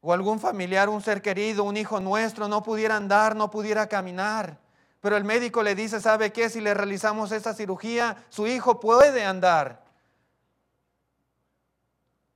o 0.00 0.12
algún 0.12 0.40
familiar, 0.40 0.88
un 0.88 1.00
ser 1.00 1.22
querido, 1.22 1.62
un 1.62 1.76
hijo 1.76 2.00
nuestro 2.00 2.48
no 2.48 2.64
pudiera 2.64 2.96
andar, 2.96 3.36
no 3.36 3.48
pudiera 3.48 3.86
caminar, 3.86 4.58
Pero 5.00 5.16
el 5.16 5.22
médico 5.22 5.62
le 5.62 5.76
dice, 5.76 6.00
¿sabe 6.00 6.32
qué? 6.32 6.50
Si 6.50 6.60
le 6.60 6.74
realizamos 6.74 7.30
esta 7.30 7.54
cirugía, 7.54 8.24
su 8.28 8.48
hijo 8.48 8.80
puede 8.80 9.24
andar. 9.24 9.84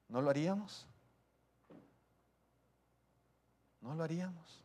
¿No 0.08 0.20
lo 0.20 0.30
haríamos? 0.30 0.86
¿No 3.86 3.94
lo 3.94 4.02
haríamos? 4.02 4.64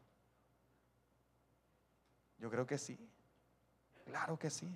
Yo 2.40 2.50
creo 2.50 2.66
que 2.66 2.80
sí. 2.80 2.98
Claro 4.04 4.40
que 4.40 4.50
sí. 4.50 4.68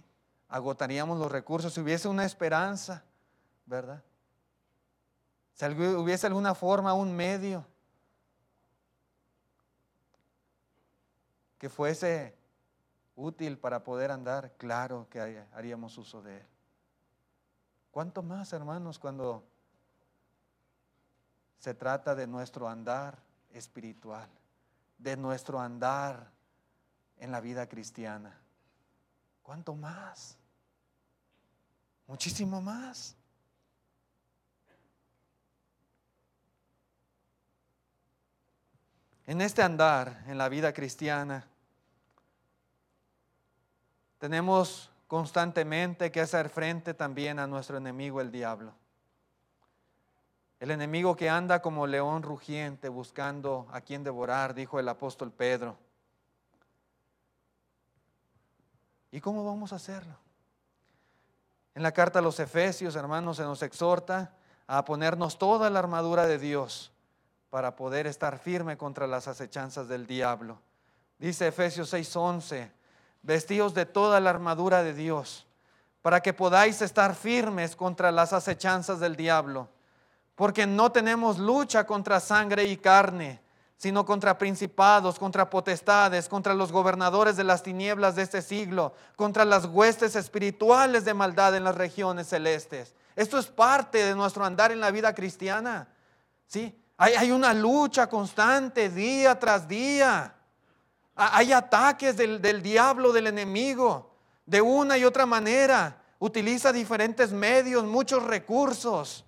Agotaríamos 0.50 1.18
los 1.18 1.32
recursos 1.32 1.74
si 1.74 1.82
hubiese 1.82 2.08
una 2.08 2.26
esperanza, 2.26 3.04
¿verdad? 3.66 4.04
Si 5.56 5.66
hubiese 5.66 6.28
alguna 6.28 6.54
forma, 6.54 6.94
un 6.94 7.16
medio 7.16 7.66
que 11.58 11.68
fuese 11.68 12.38
útil 13.16 13.58
para 13.58 13.84
poder 13.84 14.12
andar, 14.12 14.52
claro 14.58 15.08
que 15.10 15.44
haríamos 15.54 15.98
uso 15.98 16.22
de 16.22 16.38
él. 16.38 16.48
¿Cuánto 17.90 18.22
más, 18.22 18.54
hermanos, 18.54 19.00
cuando 19.00 19.44
se 21.58 21.74
trata 21.74 22.14
de 22.14 22.28
nuestro 22.28 22.70
andar 22.70 23.25
espiritual, 23.58 24.30
de 24.98 25.18
nuestro 25.18 25.60
andar 25.60 26.32
en 27.18 27.32
la 27.32 27.40
vida 27.40 27.68
cristiana? 27.68 28.38
¿Cuánto 29.42 29.76
más? 29.76 30.38
Muchísimo 32.08 32.62
más. 32.62 33.16
En 39.28 39.42
este 39.42 39.64
andar 39.64 40.24
en 40.28 40.38
la 40.38 40.50
vida 40.50 40.72
cristiana, 40.72 41.48
tenemos 44.20 44.92
constantemente 45.08 46.12
que 46.12 46.22
hacer 46.22 46.50
frente 46.50 46.94
también 46.94 47.40
a 47.40 47.48
nuestro 47.48 47.78
enemigo, 47.78 48.22
el 48.22 48.32
diablo. 48.32 48.74
El 50.60 50.72
enemigo 50.72 51.16
que 51.16 51.30
anda 51.30 51.62
como 51.62 51.86
león 51.86 52.24
rugiente 52.24 52.90
buscando 52.90 53.68
a 53.72 53.82
quien 53.82 54.04
devorar, 54.04 54.54
dijo 54.54 54.80
el 54.80 54.88
apóstol 54.88 55.32
Pedro. 55.32 55.78
¿Y 59.12 59.20
cómo 59.22 59.46
vamos 59.46 59.74
a 59.74 59.78
hacerlo? 59.78 60.16
En 61.74 61.84
la 61.84 61.92
carta 61.92 62.20
a 62.20 62.22
los 62.22 62.40
Efesios, 62.40 62.96
hermanos, 62.96 63.38
se 63.38 63.44
nos 63.44 63.62
exhorta 63.62 64.34
a 64.68 64.86
ponernos 64.86 65.38
toda 65.38 65.70
la 65.70 65.80
armadura 65.80 66.26
de 66.26 66.40
Dios 66.40 66.92
para 67.50 67.76
poder 67.76 68.08
estar 68.08 68.40
firme 68.40 68.78
contra 68.78 69.08
las 69.08 69.28
acechanzas 69.28 69.88
del 69.88 70.08
diablo. 70.08 70.62
Dice 71.20 71.48
Efesios 71.48 71.94
6:11, 71.94 72.72
vestíos 73.22 73.74
de 73.74 73.86
toda 73.86 74.20
la 74.20 74.30
armadura 74.30 74.84
de 74.84 74.94
Dios, 74.94 75.46
para 76.02 76.22
que 76.22 76.34
podáis 76.34 76.82
estar 76.82 77.16
firmes 77.16 77.76
contra 77.76 78.12
las 78.12 78.34
acechanzas 78.34 79.00
del 79.00 79.16
diablo, 79.16 79.70
porque 80.36 80.68
no 80.68 80.92
tenemos 80.92 81.40
lucha 81.40 81.86
contra 81.86 82.20
sangre 82.20 82.66
y 82.66 82.78
carne, 82.78 83.42
sino 83.78 84.06
contra 84.06 84.38
principados, 84.38 85.18
contra 85.18 85.50
potestades, 85.50 86.28
contra 86.28 86.54
los 86.54 86.72
gobernadores 86.72 87.38
de 87.38 87.44
las 87.44 87.64
tinieblas 87.64 88.16
de 88.16 88.24
este 88.24 88.42
siglo, 88.42 88.94
contra 89.16 89.46
las 89.46 89.66
huestes 89.66 90.16
espirituales 90.16 91.06
de 91.06 91.14
maldad 91.14 91.56
en 91.56 91.64
las 91.64 91.76
regiones 91.76 92.28
celestes. 92.28 92.94
Esto 93.16 93.40
es 93.40 93.48
parte 93.48 94.04
de 94.04 94.16
nuestro 94.16 94.44
andar 94.46 94.72
en 94.72 94.82
la 94.82 94.92
vida 94.92 95.14
cristiana. 95.14 95.88
¿Sí? 96.48 96.78
Hay, 96.98 97.32
una 97.32 97.54
lucha 97.54 98.08
constante 98.08 98.90
día 98.90 99.38
tras 99.40 99.68
día. 99.68 100.36
Hay 101.16 101.52
ataques 101.52 102.16
del, 102.16 102.42
del 102.42 102.62
diablo, 102.62 103.12
del 103.12 103.28
enemigo, 103.28 104.16
de 104.46 104.62
una 104.62 104.98
y 104.98 105.06
otra 105.06 105.26
manera. 105.26 106.02
Utiliza 106.20 106.72
diferentes 106.72 107.32
medios, 107.32 107.84
muchos 107.84 108.24
recursos. 108.24 109.26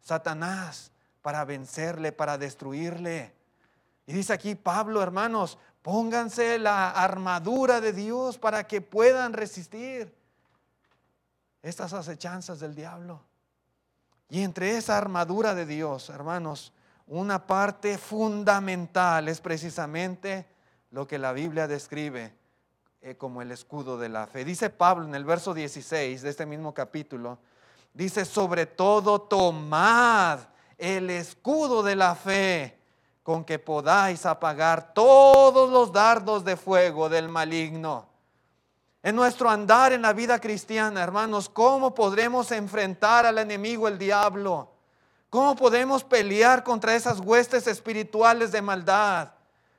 Satanás 0.00 0.92
para 1.22 1.44
vencerle, 1.44 2.12
para 2.12 2.38
destruirle. 2.38 3.34
Y 4.06 4.12
dice 4.12 4.32
aquí 4.32 4.54
Pablo, 4.54 5.02
hermanos, 5.02 5.58
pónganse 5.82 6.58
la 6.58 6.90
armadura 6.90 7.80
de 7.80 7.92
Dios 7.92 8.38
para 8.38 8.66
que 8.66 8.80
puedan 8.80 9.32
resistir 9.32 10.14
estas 11.62 11.92
acechanzas 11.92 12.60
del 12.60 12.74
diablo. 12.74 13.22
Y 14.28 14.42
entre 14.42 14.76
esa 14.76 14.96
armadura 14.96 15.54
de 15.54 15.66
Dios, 15.66 16.08
hermanos, 16.08 16.72
una 17.06 17.46
parte 17.46 17.98
fundamental 17.98 19.28
es 19.28 19.40
precisamente 19.40 20.46
lo 20.90 21.06
que 21.06 21.18
la 21.18 21.32
Biblia 21.32 21.66
describe 21.66 22.32
eh, 23.00 23.16
como 23.16 23.42
el 23.42 23.50
escudo 23.50 23.98
de 23.98 24.08
la 24.08 24.26
fe. 24.26 24.44
Dice 24.44 24.70
Pablo 24.70 25.04
en 25.04 25.14
el 25.14 25.24
verso 25.24 25.52
16 25.52 26.22
de 26.22 26.30
este 26.30 26.46
mismo 26.46 26.72
capítulo, 26.72 27.38
dice, 27.92 28.24
sobre 28.24 28.66
todo 28.66 29.20
tomad 29.20 30.40
el 30.78 31.10
escudo 31.10 31.82
de 31.82 31.96
la 31.96 32.14
fe 32.14 32.78
con 33.22 33.44
que 33.44 33.58
podáis 33.58 34.26
apagar 34.26 34.92
todos 34.94 35.70
los 35.70 35.92
dardos 35.92 36.44
de 36.44 36.56
fuego 36.56 37.08
del 37.08 37.28
maligno. 37.28 38.08
En 39.02 39.14
nuestro 39.14 39.48
andar 39.48 39.92
en 39.92 40.02
la 40.02 40.12
vida 40.12 40.38
cristiana, 40.40 41.02
hermanos, 41.02 41.48
¿cómo 41.48 41.94
podremos 41.94 42.50
enfrentar 42.50 43.24
al 43.24 43.38
enemigo, 43.38 43.88
el 43.88 43.98
diablo? 43.98 44.72
¿Cómo 45.30 45.54
podemos 45.54 46.02
pelear 46.02 46.64
contra 46.64 46.96
esas 46.96 47.20
huestes 47.20 47.68
espirituales 47.68 48.50
de 48.50 48.60
maldad? 48.60 49.32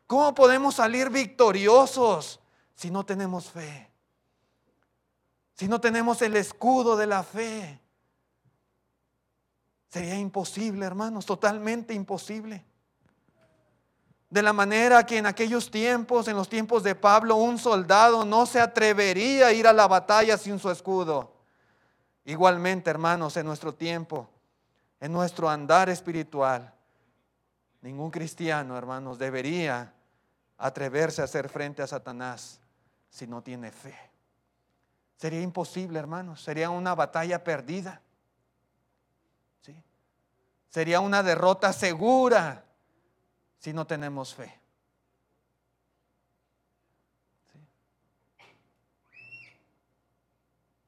¿Cómo 0.07 0.33
podemos 0.33 0.75
salir 0.75 1.09
victoriosos 1.09 2.39
si 2.73 2.89
no 2.89 3.05
tenemos 3.05 3.49
fe? 3.51 3.91
Si 5.55 5.67
no 5.67 5.81
tenemos 5.81 6.21
el 6.21 6.37
escudo 6.37 6.95
de 6.95 7.07
la 7.07 7.21
fe. 7.21 7.80
Sería 9.91 10.17
imposible, 10.17 10.85
hermanos, 10.85 11.25
totalmente 11.25 11.93
imposible. 11.93 12.63
De 14.29 14.41
la 14.41 14.53
manera 14.53 15.05
que 15.05 15.17
en 15.17 15.25
aquellos 15.25 15.69
tiempos, 15.69 16.29
en 16.29 16.37
los 16.37 16.47
tiempos 16.47 16.81
de 16.83 16.95
Pablo, 16.95 17.35
un 17.35 17.57
soldado 17.57 18.23
no 18.23 18.45
se 18.45 18.61
atrevería 18.61 19.47
a 19.47 19.51
ir 19.51 19.67
a 19.67 19.73
la 19.73 19.89
batalla 19.89 20.37
sin 20.37 20.59
su 20.59 20.71
escudo. 20.71 21.33
Igualmente, 22.23 22.89
hermanos, 22.89 23.35
en 23.35 23.45
nuestro 23.45 23.73
tiempo, 23.73 24.29
en 25.01 25.11
nuestro 25.11 25.49
andar 25.49 25.89
espiritual. 25.89 26.73
Ningún 27.81 28.11
cristiano, 28.11 28.77
hermanos, 28.77 29.19
debería 29.19 29.93
atreverse 30.57 31.21
a 31.21 31.25
hacer 31.25 31.49
frente 31.49 31.81
a 31.81 31.87
Satanás 31.87 32.61
si 33.09 33.27
no 33.27 33.41
tiene 33.41 33.73
fe. 33.73 33.97
Sería 35.17 35.41
imposible, 35.41 35.99
hermanos. 35.99 36.41
Sería 36.41 36.69
una 36.69 36.95
batalla 36.95 37.43
perdida. 37.43 38.01
Sería 40.71 41.01
una 41.01 41.21
derrota 41.21 41.73
segura 41.73 42.63
si 43.59 43.73
no 43.73 43.85
tenemos 43.85 44.33
fe. 44.33 44.59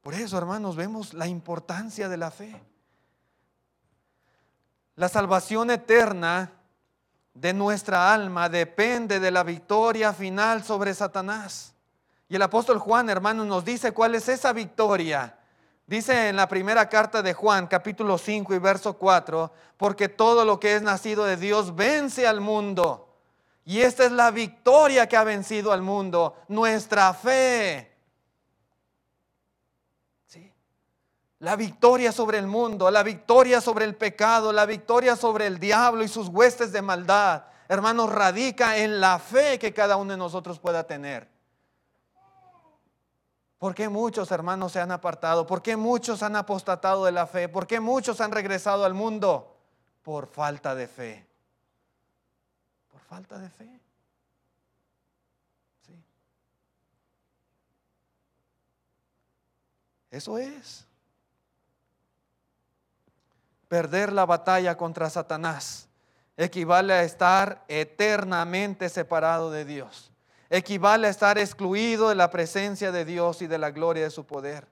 Por 0.02 0.14
eso, 0.14 0.38
hermanos, 0.38 0.76
vemos 0.76 1.14
la 1.14 1.28
importancia 1.28 2.10
de 2.10 2.18
la 2.18 2.32
fe. 2.32 2.62
La 4.96 5.10
salvación 5.10 5.70
eterna 5.70 6.52
de 7.34 7.54
nuestra 7.54 8.14
alma 8.14 8.48
depende 8.48 9.20
de 9.20 9.32
la 9.32 9.44
victoria 9.44 10.14
final 10.14 10.64
sobre 10.64 10.94
Satanás. 10.94 11.74
Y 12.30 12.36
el 12.36 12.42
apóstol 12.42 12.80
Juan, 12.80 13.10
hermanos, 13.10 13.48
nos 13.48 13.66
dice 13.66 13.92
cuál 13.92 14.16
es 14.16 14.30
esa 14.30 14.54
victoria. 14.54 15.38
Dice 15.94 16.30
en 16.30 16.38
la 16.38 16.48
primera 16.48 16.90
carta 16.90 17.22
de 17.22 17.36
Juan, 17.36 17.68
capítulo 17.68 18.18
5 18.18 18.56
y 18.56 18.58
verso 18.58 18.94
4, 18.94 19.52
porque 19.78 20.10
todo 20.10 20.44
lo 20.44 20.60
que 20.60 20.74
es 20.74 20.82
nacido 20.82 21.24
de 21.24 21.38
Dios 21.38 21.76
vence 21.76 22.26
al 22.26 22.42
mundo. 22.42 23.16
Y 23.64 23.82
esta 23.82 24.04
es 24.04 24.12
la 24.12 24.32
victoria 24.32 25.08
que 25.08 25.16
ha 25.16 25.24
vencido 25.24 25.72
al 25.72 25.84
mundo, 25.84 26.36
nuestra 26.48 27.14
fe. 27.14 27.92
la 31.38 31.56
victoria 31.56 32.12
sobre 32.12 32.40
el 32.40 32.48
mundo, 32.48 32.90
la 32.90 33.04
victoria 33.04 33.62
sobre 33.62 33.86
el 33.86 33.96
pecado, 33.96 34.52
la 34.52 34.66
victoria 34.66 35.16
sobre 35.16 35.46
el 35.46 35.60
diablo 35.60 36.04
y 36.04 36.08
sus 36.08 36.28
huestes 36.28 36.72
de 36.72 36.82
maldad, 36.82 37.44
hermanos, 37.68 38.12
radica 38.12 38.78
en 38.78 39.00
la 39.00 39.20
fe 39.20 39.60
que 39.60 39.76
cada 39.76 39.98
uno 39.98 40.14
de 40.14 40.18
nosotros 40.18 40.58
pueda 40.58 40.88
tener. 40.88 41.33
¿Por 43.64 43.74
qué 43.74 43.88
muchos 43.88 44.30
hermanos 44.30 44.74
se 44.74 44.82
han 44.82 44.92
apartado? 44.92 45.48
¿Por 45.48 45.62
qué 45.62 45.78
muchos 45.78 46.22
han 46.22 46.36
apostatado 46.36 47.06
de 47.06 47.14
la 47.14 47.26
fe? 47.26 47.48
¿Por 47.48 47.66
qué 47.66 47.80
muchos 47.80 48.20
han 48.20 48.34
regresado 48.34 48.84
al 48.84 48.94
mundo? 48.94 49.56
Por 50.02 50.28
falta 50.28 50.76
de 50.76 50.86
fe. 50.86 51.26
Por 52.92 53.00
falta 53.00 53.40
de 53.40 53.50
fe. 53.50 53.80
Sí. 55.88 55.94
Eso 60.12 60.38
es 60.38 60.86
perder 63.70 64.12
la 64.12 64.26
batalla 64.26 64.76
contra 64.76 65.10
Satanás 65.10 65.88
equivale 66.36 66.92
a 66.92 67.04
estar 67.04 67.64
eternamente 67.70 68.90
separado 68.90 69.52
de 69.52 69.64
Dios. 69.64 70.13
Equivale 70.54 71.08
a 71.08 71.10
estar 71.10 71.40
excluido 71.40 72.10
de 72.10 72.16
la 72.16 72.30
presencia 72.30 72.92
de 72.92 73.06
Dios 73.06 73.42
y 73.42 73.48
de 73.48 73.58
la 73.58 73.72
gloria 73.72 74.04
de 74.04 74.12
su 74.12 74.28
poder. 74.28 74.68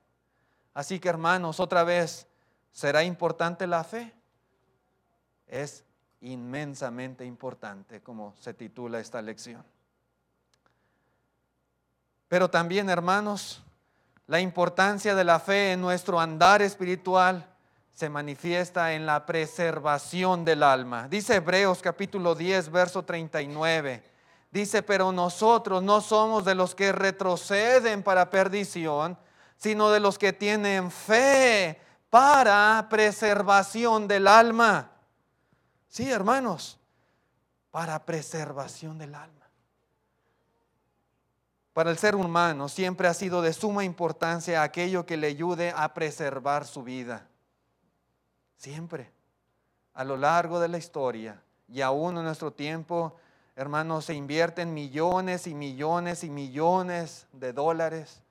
Así 0.76 1.00
que 1.00 1.10
hermanos, 1.10 1.60
otra 1.60 1.84
vez, 1.84 2.28
¿será 2.72 3.04
importante 3.04 3.66
la 3.66 3.84
fe? 3.84 4.14
Es 5.48 5.84
inmensamente 6.22 7.26
importante, 7.26 8.00
como 8.00 8.36
se 8.40 8.54
titula 8.54 9.00
esta 9.00 9.24
lección. 9.24 9.66
Pero 12.28 12.48
también, 12.48 12.88
hermanos, 12.88 13.64
la 14.28 14.40
importancia 14.40 15.16
de 15.16 15.24
la 15.24 15.40
fe 15.40 15.72
en 15.72 15.82
nuestro 15.82 16.20
andar 16.20 16.62
espiritual 16.62 17.50
se 17.92 18.08
manifiesta 18.08 18.94
en 18.94 19.08
la 19.08 19.26
preservación 19.26 20.46
del 20.46 20.62
alma. 20.62 21.08
Dice 21.08 21.38
Hebreos 21.38 21.82
capítulo 21.82 22.36
10, 22.36 22.70
verso 22.70 23.04
39. 23.04 24.11
Dice, 24.52 24.84
pero 24.84 25.14
nosotros 25.14 25.82
no 25.82 26.02
somos 26.02 26.44
de 26.44 26.56
los 26.56 26.76
que 26.76 26.92
retroceden 26.92 28.04
para 28.04 28.30
perdición, 28.30 29.18
sino 29.56 29.90
de 29.90 30.02
los 30.02 30.18
que 30.20 30.34
tienen 30.34 30.92
fe 30.92 31.80
para 32.10 32.88
preservación 32.90 34.10
del 34.10 34.28
alma. 34.28 34.92
Sí, 35.88 36.12
hermanos, 36.12 36.78
para 37.72 38.06
preservación 38.06 38.98
del 38.98 39.16
alma. 39.16 39.42
Para 41.74 41.90
el 41.90 41.98
ser 41.98 42.16
humano 42.16 42.68
siempre 42.68 43.08
ha 43.08 43.14
sido 43.14 43.42
de 43.42 43.54
suma 43.54 43.86
importancia 43.86 44.62
aquello 44.62 45.06
que 45.06 45.16
le 45.16 45.28
ayude 45.28 45.74
a 45.74 45.94
preservar 45.94 46.66
su 46.68 46.84
vida. 46.84 47.28
Siempre, 48.58 49.10
a 49.94 50.04
lo 50.04 50.18
largo 50.18 50.60
de 50.60 50.68
la 50.68 50.78
historia 50.78 51.42
y 51.70 51.80
aún 51.80 52.18
en 52.18 52.26
nuestro 52.26 52.52
tiempo, 52.52 53.16
hermanos, 53.56 54.06
se 54.06 54.14
invierten 54.14 54.74
millones 54.74 55.48
y 55.48 55.54
millones 55.54 56.24
y 56.24 56.30
millones 56.30 57.28
de 57.34 57.54
dólares, 57.54 58.22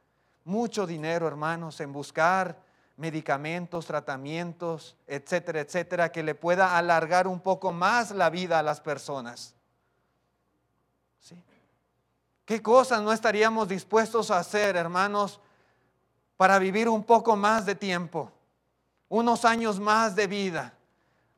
mucho 0.44 0.86
dinero, 0.86 1.28
hermanos, 1.28 1.80
en 1.80 1.92
buscar 1.92 2.58
medicamentos, 2.96 3.86
tratamientos, 3.86 4.96
etcétera, 5.06 5.60
etcétera, 5.60 6.12
que 6.12 6.22
le 6.22 6.34
pueda 6.34 6.76
alargar 6.76 7.26
un 7.26 7.40
poco 7.40 7.72
más 7.72 8.10
la 8.10 8.28
vida 8.28 8.58
a 8.58 8.62
las 8.62 8.80
personas. 8.80 9.54
¿Sí? 11.18 11.42
¿Qué 12.44 12.60
cosas 12.60 13.00
no 13.00 13.12
estaríamos 13.12 13.68
dispuestos 13.68 14.30
a 14.30 14.38
hacer, 14.38 14.76
hermanos, 14.76 15.40
para 16.36 16.58
vivir 16.58 16.88
un 16.88 17.04
poco 17.04 17.36
más 17.36 17.64
de 17.64 17.74
tiempo, 17.74 18.30
unos 19.08 19.44
años 19.44 19.80
más 19.80 20.14
de 20.16 20.26
vida? 20.26 20.74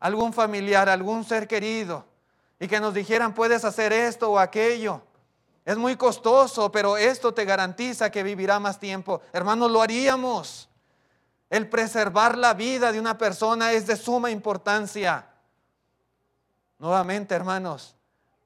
Algún 0.01 0.33
familiar, 0.33 0.89
algún 0.89 1.22
ser 1.22 1.47
querido, 1.47 2.05
y 2.63 2.69
que 2.69 2.79
nos 2.79 2.95
dijeran, 2.95 3.35
puedes 3.35 3.65
hacer 3.65 3.93
esto 3.93 4.31
o 4.31 4.39
aquello. 4.39 5.03
Es 5.65 5.77
muy 5.77 5.97
costoso, 5.97 6.71
pero 6.71 6.97
esto 6.97 7.35
te 7.35 7.45
garantiza 7.45 8.09
que 8.09 8.23
vivirá 8.23 8.61
más 8.61 8.79
tiempo. 8.79 9.21
Hermanos, 9.33 9.69
lo 9.69 9.83
haríamos. 9.83 10.69
El 11.51 11.69
preservar 11.69 12.39
la 12.39 12.55
vida 12.55 12.93
de 12.93 13.01
una 13.01 13.19
persona 13.19 13.73
es 13.73 13.89
de 13.89 13.97
suma 13.97 14.31
importancia. 14.31 15.27
Nuevamente, 16.79 17.35
hermanos, 17.35 17.97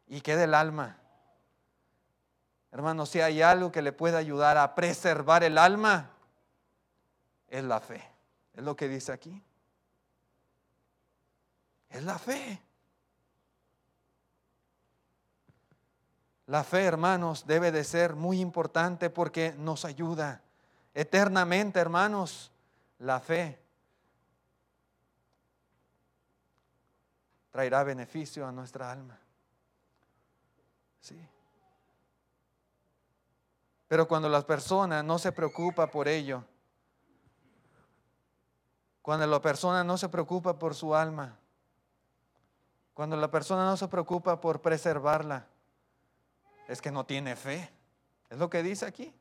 y 0.07 0.23
qué 0.23 0.35
del 0.35 0.55
alma. 0.55 0.97
Hermanos, 2.73 3.11
si 3.11 3.21
hay 3.21 3.43
algo 3.43 3.71
que 3.71 3.83
le 3.83 3.93
puede 3.93 4.17
ayudar 4.17 4.57
a 4.57 4.75
preservar 4.75 5.45
el 5.45 5.59
alma, 5.59 6.09
es 7.49 7.63
la 7.63 7.81
fe. 7.81 8.03
Es 8.55 8.65
lo 8.65 8.75
que 8.77 8.89
dice 8.89 9.13
aquí. 9.13 9.43
Es 11.91 12.03
la 12.03 12.19
fe. 12.19 12.63
La 16.47 16.63
fe, 16.63 16.85
hermanos, 16.85 17.47
debe 17.47 17.73
de 17.73 17.83
ser 17.83 18.15
muy 18.15 18.41
importante 18.41 19.11
porque 19.11 19.55
nos 19.59 19.85
ayuda 19.85 20.43
eternamente, 20.95 21.81
hermanos. 21.81 22.53
La 22.99 23.21
fe 23.21 23.61
traerá 27.51 27.83
beneficio 27.83 28.47
a 28.47 28.53
nuestra 28.53 28.93
alma. 28.93 29.19
Sí. 31.01 31.19
Pero 33.89 34.07
cuando 34.07 34.29
la 34.29 34.43
persona 34.43 35.03
no 35.03 35.19
se 35.19 35.33
preocupa 35.33 35.91
por 35.91 36.07
ello, 36.07 36.45
cuando 39.03 39.27
la 39.27 39.41
persona 39.41 39.83
no 39.83 39.99
se 39.99 40.09
preocupa 40.09 40.59
por 40.59 40.75
su 40.75 40.95
alma, 40.95 41.37
cuando 42.95 43.17
la 43.17 43.31
persona 43.31 43.65
no 43.65 43.77
se 43.77 43.89
preocupa 43.89 44.41
por 44.41 44.61
preservarla, 44.61 45.47
es 46.69 46.81
que 46.81 46.91
no 46.91 47.05
tiene 47.05 47.37
fe. 47.37 47.71
Es 48.29 48.39
lo 48.39 48.51
que 48.51 48.63
dice 48.63 48.87
aquí. 48.87 49.13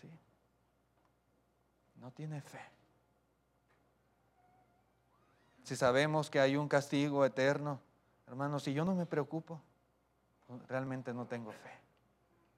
¿Sí? 0.00 0.10
No 1.96 2.10
tiene 2.10 2.40
fe. 2.40 2.60
Si 5.64 5.74
sabemos 5.74 6.30
que 6.30 6.38
hay 6.38 6.56
un 6.56 6.68
castigo 6.68 7.24
eterno, 7.24 7.80
hermanos, 8.28 8.62
si 8.62 8.72
yo 8.72 8.84
no 8.84 8.94
me 8.94 9.06
preocupo, 9.06 9.60
realmente 10.68 11.12
no 11.12 11.26
tengo 11.26 11.50
fe. 11.50 11.72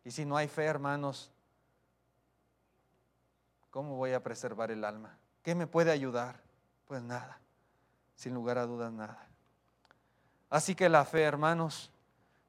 Y 0.05 0.11
si 0.11 0.27
no 0.27 0.37
hay 0.37 0.49
fe, 0.49 0.65
hermanos, 0.65 1.31
¿cómo 3.71 3.97
voy 3.97 4.13
a 4.13 4.23
preservar 4.23 4.71
el 4.71 4.85
alma? 4.85 5.17
¿Qué 5.43 5.55
me 5.55 5.67
puede 5.67 5.91
ayudar? 5.91 6.43
Pues 6.87 7.03
nada, 7.03 7.41
sin 8.15 8.35
lugar 8.35 8.59
a 8.59 8.67
dudas 8.67 8.93
nada. 8.93 9.28
Así 10.51 10.75
que 10.75 10.89
la 10.89 11.05
fe, 11.05 11.23
hermanos, 11.23 11.91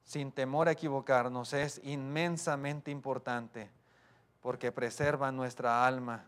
sin 0.04 0.32
temor 0.32 0.68
a 0.68 0.72
equivocarnos, 0.72 1.54
es 1.54 1.82
inmensamente 1.84 2.92
importante 2.92 3.70
porque 4.42 4.72
preserva 4.72 5.32
nuestra 5.32 5.86
alma 5.86 6.26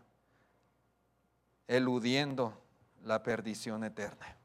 eludiendo 1.66 2.60
la 3.02 3.22
perdición 3.22 3.84
eterna. 3.84 4.36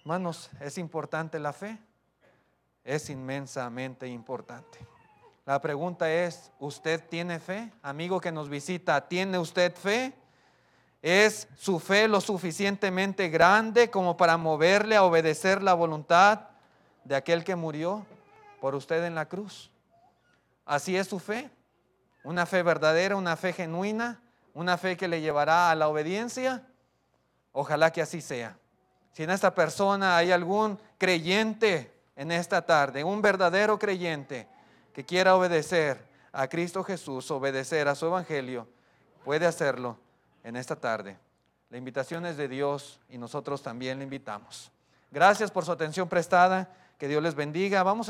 Hermanos, 0.00 0.50
¿es 0.60 0.78
importante 0.78 1.38
la 1.38 1.52
fe? 1.52 1.78
Es 2.82 3.10
inmensamente 3.10 4.08
importante. 4.08 4.78
La 5.44 5.60
pregunta 5.60 6.10
es, 6.10 6.50
¿usted 6.58 7.06
tiene 7.08 7.38
fe? 7.38 7.70
Amigo 7.82 8.20
que 8.20 8.32
nos 8.32 8.48
visita, 8.48 9.06
¿tiene 9.08 9.38
usted 9.38 9.74
fe? 9.74 10.14
¿Es 11.02 11.48
su 11.56 11.78
fe 11.78 12.08
lo 12.08 12.20
suficientemente 12.20 13.30
grande 13.30 13.90
como 13.90 14.18
para 14.18 14.36
moverle 14.36 14.96
a 14.96 15.04
obedecer 15.04 15.62
la 15.62 15.72
voluntad 15.72 16.48
de 17.04 17.16
aquel 17.16 17.42
que 17.42 17.56
murió 17.56 18.04
por 18.60 18.74
usted 18.74 19.04
en 19.04 19.14
la 19.14 19.26
cruz? 19.26 19.70
Así 20.66 20.96
es 20.96 21.06
su 21.08 21.18
fe. 21.18 21.50
Una 22.22 22.44
fe 22.44 22.62
verdadera, 22.62 23.16
una 23.16 23.36
fe 23.36 23.54
genuina, 23.54 24.20
una 24.52 24.76
fe 24.76 24.98
que 24.98 25.08
le 25.08 25.22
llevará 25.22 25.70
a 25.70 25.74
la 25.74 25.88
obediencia. 25.88 26.66
Ojalá 27.52 27.90
que 27.90 28.02
así 28.02 28.20
sea. 28.20 28.58
Si 29.12 29.22
en 29.22 29.30
esta 29.30 29.54
persona 29.54 30.18
hay 30.18 30.32
algún 30.32 30.78
creyente 30.98 31.94
en 32.14 32.30
esta 32.30 32.66
tarde, 32.66 33.04
un 33.04 33.22
verdadero 33.22 33.78
creyente 33.78 34.46
que 34.92 35.06
quiera 35.06 35.34
obedecer 35.34 36.06
a 36.30 36.46
Cristo 36.46 36.84
Jesús, 36.84 37.30
obedecer 37.30 37.88
a 37.88 37.94
su 37.94 38.04
evangelio, 38.06 38.68
puede 39.24 39.46
hacerlo 39.46 39.98
en 40.44 40.56
esta 40.56 40.76
tarde. 40.76 41.18
La 41.68 41.78
invitación 41.78 42.26
es 42.26 42.36
de 42.36 42.48
Dios 42.48 43.00
y 43.08 43.18
nosotros 43.18 43.62
también 43.62 43.98
le 43.98 44.04
invitamos. 44.04 44.72
Gracias 45.10 45.50
por 45.50 45.64
su 45.64 45.72
atención 45.72 46.08
prestada. 46.08 46.68
Que 46.98 47.08
Dios 47.08 47.22
les 47.22 47.34
bendiga. 47.34 47.82
Vamos 47.82 48.08